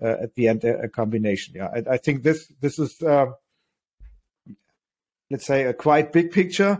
[0.00, 1.54] uh, at the end a, a combination.
[1.56, 3.26] Yeah, I, I, think this this is uh,
[5.30, 6.78] let's say a quite big picture,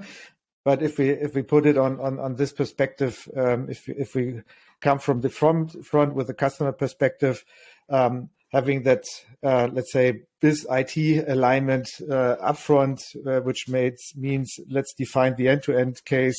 [0.65, 4.15] but if we if we put it on on, on this perspective, um, if if
[4.15, 4.43] we
[4.81, 7.45] come from the front front with the customer perspective.
[7.89, 9.05] Um, having that,
[9.43, 16.05] uh, let's say, this IT alignment uh, upfront, uh, which means let's define the end-to-end
[16.05, 16.37] case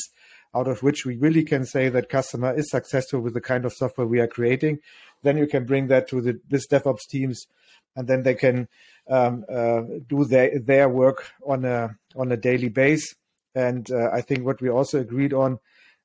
[0.56, 3.74] out of which we really can say that customer is successful with the kind of
[3.74, 4.80] software we are creating.
[5.24, 7.48] Then you can bring that to the this DevOps teams,
[7.96, 8.68] and then they can
[9.10, 13.16] um, uh, do their their work on a on a daily base.
[13.56, 15.60] And uh, I think what we also agreed on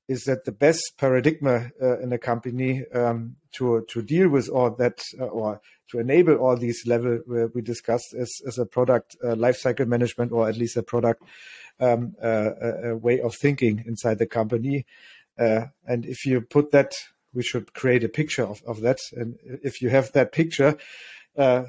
[0.09, 4.71] is that the best paradigm uh, in a company um, to to deal with all
[4.71, 7.21] that uh, or to enable all these level
[7.55, 11.23] we discussed is, is a product uh, lifecycle management or at least a product
[11.81, 12.51] um, uh,
[12.85, 14.85] a, way of thinking inside the company.
[15.39, 16.95] Uh, and if you put that,
[17.33, 18.99] we should create a picture of, of that.
[19.13, 20.77] And if you have that picture,
[21.37, 21.65] uh,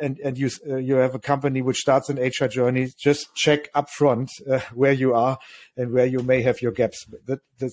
[0.00, 3.72] and and you uh, you have a company which starts an HR journey, just check
[3.72, 5.38] upfront uh, where you are
[5.76, 7.06] and where you may have your gaps.
[7.26, 7.72] That that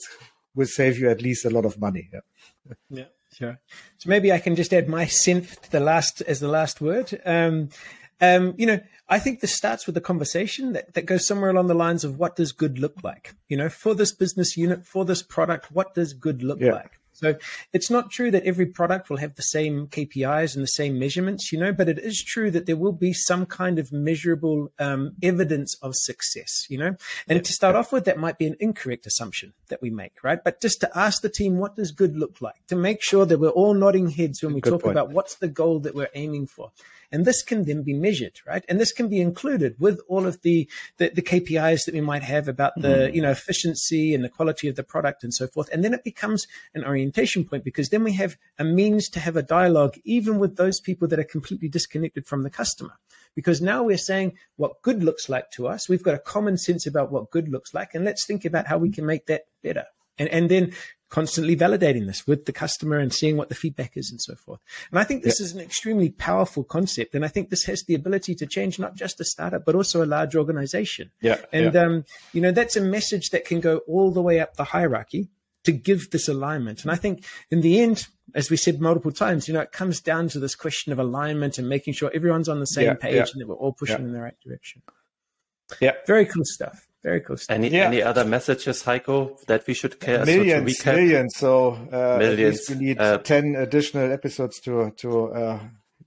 [0.56, 2.10] will save you at least a lot of money.
[2.14, 2.76] Yeah.
[2.90, 3.06] yeah.
[3.34, 3.60] Sure.
[3.98, 7.20] So maybe I can just add my Senf to the last as the last word.
[7.26, 7.70] Um,
[8.22, 11.68] um, you know, I think this starts with a conversation that, that goes somewhere along
[11.68, 13.34] the lines of what does good look like?
[13.50, 16.74] You know, for this business unit, for this product, what does good look yeah.
[16.74, 17.00] like?
[17.14, 17.36] So
[17.72, 21.52] it's not true that every product will have the same KPIs and the same measurements,
[21.52, 25.14] you know, but it is true that there will be some kind of measurable um,
[25.22, 26.96] evidence of success, you know.
[27.28, 30.44] And to start off with, that might be an incorrect assumption that we make, right?
[30.44, 32.66] But just to ask the team, what does good look like?
[32.68, 34.94] To make sure that we're all nodding heads when we good talk point.
[34.94, 36.72] about what's the goal that we're aiming for.
[37.14, 38.66] And this can then be measured, right?
[38.68, 42.24] And this can be included with all of the, the, the KPIs that we might
[42.24, 43.14] have about the, mm.
[43.14, 45.70] you know, efficiency and the quality of the product and so forth.
[45.72, 49.38] And then it becomes an orientation point because then we have a means to have
[49.38, 52.98] a dialogue, even with those people that are completely disconnected from the customer
[53.36, 55.90] because now we're saying what good looks like to us.
[55.90, 58.78] We've got a common sense about what good looks like, and let's think about how
[58.78, 59.86] we can make that better.
[60.18, 60.74] And, and then
[61.14, 64.60] constantly validating this with the customer and seeing what the feedback is and so forth.
[64.90, 67.14] And I think this is an extremely powerful concept.
[67.14, 70.04] And I think this has the ability to change not just a startup, but also
[70.04, 71.12] a large organization.
[71.22, 71.38] Yeah.
[71.52, 71.82] And, yeah.
[71.84, 75.30] Um, you know, that's a message that can go all the way up the hierarchy
[75.66, 76.82] to give this alignment.
[76.82, 80.02] And I think in the end, as we said multiple times, you know, it comes
[80.02, 83.14] down to this question of alignment and making sure everyone's on the same yeah, page
[83.14, 83.26] yeah.
[83.34, 84.82] and that we're all pushing in the right direction.
[85.80, 85.92] Yeah.
[86.08, 86.88] Very cool stuff.
[87.04, 87.36] Very cool.
[87.36, 87.56] Stuff.
[87.56, 87.88] Any yeah.
[87.88, 90.26] any other messages, Heiko, that we should care?
[90.26, 91.34] Millions, so millions.
[91.36, 92.66] So uh, millions.
[92.70, 95.60] we need uh, ten additional episodes to to uh,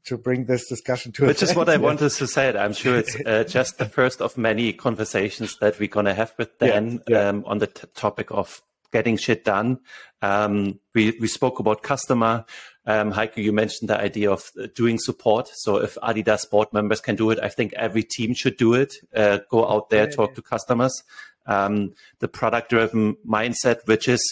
[0.05, 1.25] to bring this discussion to.
[1.25, 2.57] A which is what I wanted to say.
[2.57, 6.59] I'm sure it's uh, just the first of many conversations that we're gonna have with
[6.59, 7.29] Dan yeah, yeah.
[7.29, 9.81] Um, on the t- topic of getting shit done.
[10.23, 12.47] Um, we we spoke about customer.
[12.87, 15.49] Um, Heiko, you mentioned the idea of uh, doing support.
[15.55, 18.95] So if Adidas board members can do it, I think every team should do it.
[19.15, 20.37] Uh, go out there, yeah, talk yeah.
[20.37, 21.03] to customers.
[21.47, 24.23] Um, the product driven mindset, which is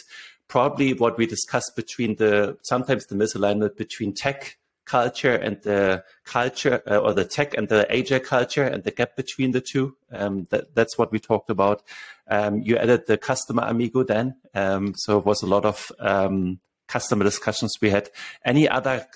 [0.48, 6.82] probably what we discussed between the, sometimes the misalignment between tech culture and the culture
[6.86, 9.96] uh, or the tech and the agile culture and the gap between the two.
[10.12, 11.82] Um, that, that's what we talked about.
[12.28, 14.36] Um, you added the customer amigo then.
[14.54, 18.10] Um, so it was a lot of, um, customer discussions we had.
[18.44, 19.06] Any other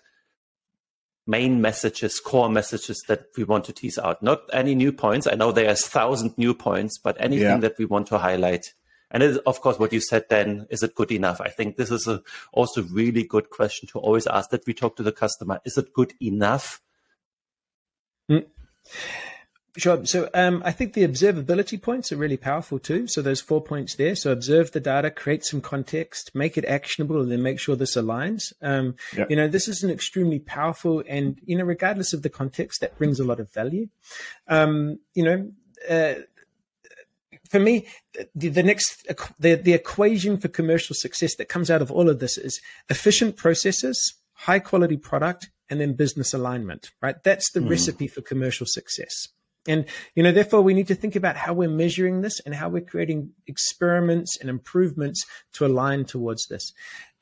[1.26, 4.22] main messages, core messages that we want to tease out?
[4.22, 5.26] Not any new points.
[5.26, 7.58] I know there's thousand new points, but anything yeah.
[7.58, 8.74] that we want to highlight.
[9.10, 11.40] And it, of course, what you said then, is it good enough?
[11.40, 14.96] I think this is a also really good question to always ask that we talk
[14.96, 15.60] to the customer.
[15.64, 16.82] Is it good enough?
[18.30, 18.46] Mm.
[19.78, 20.04] Sure.
[20.04, 23.06] So um, I think the observability points are really powerful too.
[23.06, 24.16] So those four points there.
[24.16, 27.96] So observe the data, create some context, make it actionable, and then make sure this
[27.96, 28.52] aligns.
[28.60, 28.96] Um,
[29.30, 32.98] You know, this is an extremely powerful, and you know, regardless of the context, that
[32.98, 33.88] brings a lot of value.
[34.48, 35.52] Um, you know.
[35.88, 36.14] Uh,
[37.48, 37.86] for me,
[38.34, 39.06] the, the next
[39.38, 42.60] the, the equation for commercial success that comes out of all of this is
[42.90, 46.90] efficient processes, high quality product, and then business alignment.
[47.00, 47.22] Right?
[47.22, 47.70] That's the mm.
[47.70, 49.28] recipe for commercial success.
[49.68, 52.68] And, you know, therefore we need to think about how we're measuring this and how
[52.68, 56.72] we're creating experiments and improvements to align towards this.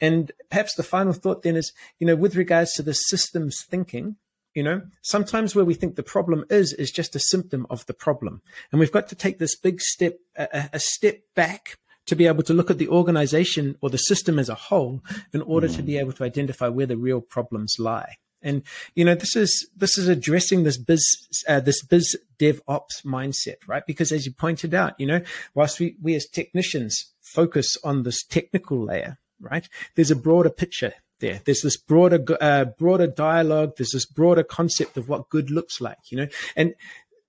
[0.01, 4.17] And perhaps the final thought then is, you know, with regards to the systems thinking,
[4.55, 7.95] you know, sometimes where we think the problem is, is just a symptom of the
[7.95, 8.41] problem.
[8.71, 12.43] And we've got to take this big step, a, a step back to be able
[12.45, 15.77] to look at the organization or the system as a whole in order mm.
[15.77, 18.17] to be able to identify where the real problems lie.
[18.47, 18.63] And
[18.95, 21.05] you know, this is this is addressing this biz
[21.49, 23.83] uh, this biz dev ops mindset, right?
[23.87, 25.21] Because as you pointed out, you know,
[25.55, 29.69] whilst we we as technicians focus on this technical layer, right?
[29.95, 31.41] There's a broader picture there.
[31.45, 33.73] There's this broader uh, broader dialogue.
[33.77, 36.75] There's this broader concept of what good looks like, you know, and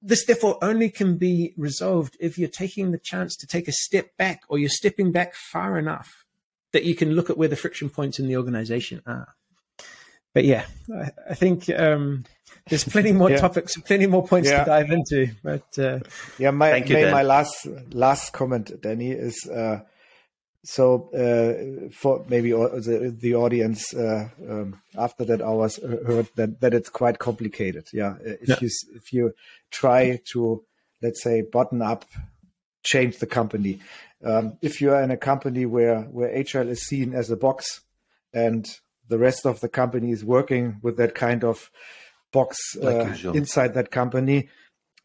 [0.02, 4.16] this therefore only can be resolved if you're taking the chance to take a step
[4.18, 6.26] back or you're stepping back far enough
[6.72, 9.36] that you can look at where the friction points in the organization are.
[10.38, 12.24] But yeah, I, I think um,
[12.70, 13.38] there's plenty more yeah.
[13.38, 14.60] topics, plenty more points yeah.
[14.60, 15.32] to dive into.
[15.44, 16.00] But uh,
[16.38, 19.80] yeah, my you, my, my, last last comment, Danny, is uh,
[20.64, 26.76] so uh, for maybe the, the audience uh, um, after that hours heard that, that
[26.76, 27.88] it's quite complicated.
[27.92, 28.58] Yeah, if yeah.
[28.62, 29.34] you if you
[29.72, 30.64] try to
[31.02, 32.06] let's say button up
[32.84, 33.80] change the company,
[34.24, 37.82] um, if you are in a company where where HR is seen as a box
[38.36, 38.68] and
[39.10, 41.70] the rest of the company is working with that kind of
[42.32, 44.50] box uh, inside that company,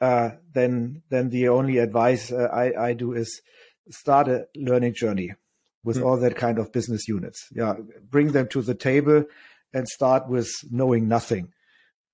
[0.00, 3.40] uh, then then the only advice uh, I, I do is
[3.90, 5.34] start a learning journey
[5.84, 6.04] with mm.
[6.04, 7.46] all that kind of business units.
[7.54, 7.74] Yeah,
[8.10, 9.24] bring them to the table
[9.72, 11.52] and start with knowing nothing.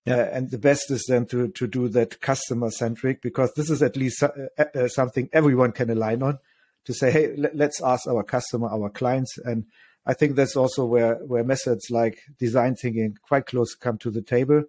[0.04, 0.16] Yeah.
[0.16, 3.82] Uh, and the best is then to to do that customer centric because this is
[3.82, 4.28] at least uh,
[4.58, 6.38] uh, something everyone can align on.
[6.84, 9.66] To say, hey, let's ask our customer, our clients, and
[10.08, 14.22] I think that's also where where methods like design thinking quite close come to the
[14.22, 14.64] table,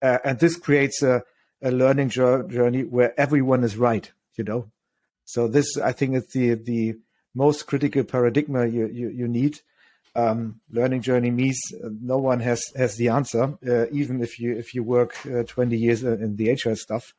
[0.00, 1.22] uh, and this creates a
[1.62, 4.10] a learning journey where everyone is right.
[4.36, 4.70] You know,
[5.24, 6.96] so this I think is the the
[7.34, 9.60] most critical paradigm you, you, you need.
[10.14, 14.74] Um, learning journey means no one has has the answer, uh, even if you if
[14.74, 17.14] you work uh, 20 years in the HR stuff.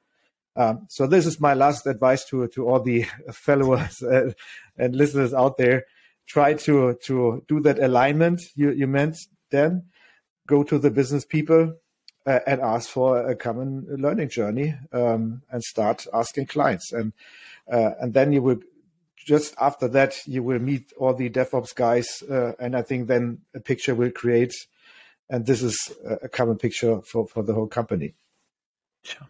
[0.56, 4.32] Um, so this is my last advice to to all the followers uh,
[4.78, 5.86] and listeners out there.
[6.28, 9.18] Try to to do that alignment you you meant.
[9.52, 9.86] Then
[10.48, 11.76] go to the business people
[12.26, 17.14] uh, and ask for a common learning journey um, and start asking clients and
[17.72, 18.60] uh, and then you will
[19.26, 23.40] just after that, you will meet all the DevOps guys, uh, and I think then
[23.56, 24.54] a picture will create,
[25.30, 28.14] and this is a common picture for for the whole company.
[29.04, 29.28] Sure.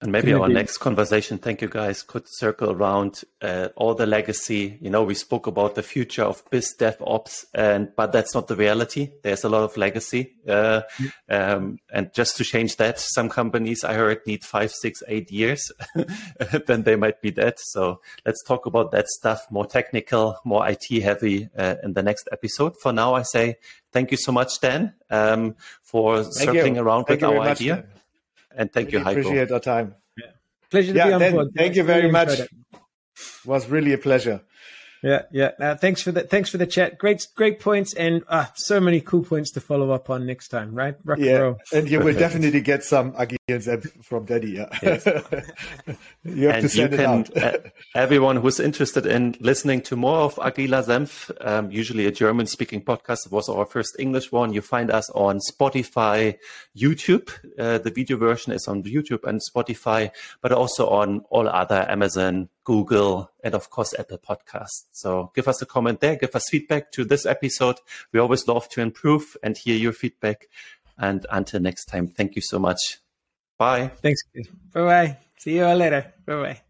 [0.00, 4.78] And maybe our next conversation, thank you guys, could circle around uh, all the legacy.
[4.80, 8.54] You know, we spoke about the future of biz DevOps, and but that's not the
[8.54, 9.10] reality.
[9.24, 10.82] There's a lot of legacy, uh,
[11.28, 15.72] um, and just to change that, some companies I heard need five, six, eight years,
[16.66, 17.54] then they might be dead.
[17.58, 22.28] So let's talk about that stuff, more technical, more IT heavy, uh, in the next
[22.30, 22.76] episode.
[22.80, 23.56] For now, I say
[23.90, 26.82] thank you so much, Dan, um, for thank circling you.
[26.82, 27.76] around thank with our idea.
[27.76, 27.84] Much,
[28.58, 29.20] and thank really you, Heiko.
[29.20, 29.94] Appreciate our time.
[30.18, 30.32] Yeah.
[30.70, 31.48] Pleasure to yeah, be on board.
[31.56, 32.40] Thank you very much.
[32.40, 32.50] It.
[33.46, 34.42] was really a pleasure.
[35.02, 35.50] Yeah, yeah.
[35.60, 36.98] Uh, thanks for the thanks for the chat.
[36.98, 40.74] Great, great points, and uh, so many cool points to follow up on next time.
[40.74, 40.96] Right?
[41.04, 44.52] Rock yeah, and, you will definitely get some Agile from Daddy.
[44.52, 44.68] Yeah.
[44.82, 45.06] Yes.
[46.24, 47.54] you have and to send you can, it out.
[47.54, 52.82] uh, everyone who's interested in listening to more of Agiler Senf, um, usually a German-speaking
[52.82, 54.52] podcast, it was our first English one.
[54.52, 56.36] You find us on Spotify,
[56.76, 57.30] YouTube.
[57.58, 62.48] Uh, the video version is on YouTube and Spotify, but also on all other Amazon
[62.68, 64.84] Google, and of course, Apple Podcasts.
[64.92, 67.76] So give us a comment there, give us feedback to this episode.
[68.12, 70.48] We always love to improve and hear your feedback.
[70.98, 72.98] And until next time, thank you so much.
[73.56, 73.88] Bye.
[74.02, 74.20] Thanks.
[74.74, 75.16] Bye bye.
[75.38, 76.12] See you all later.
[76.26, 76.60] Bye bye.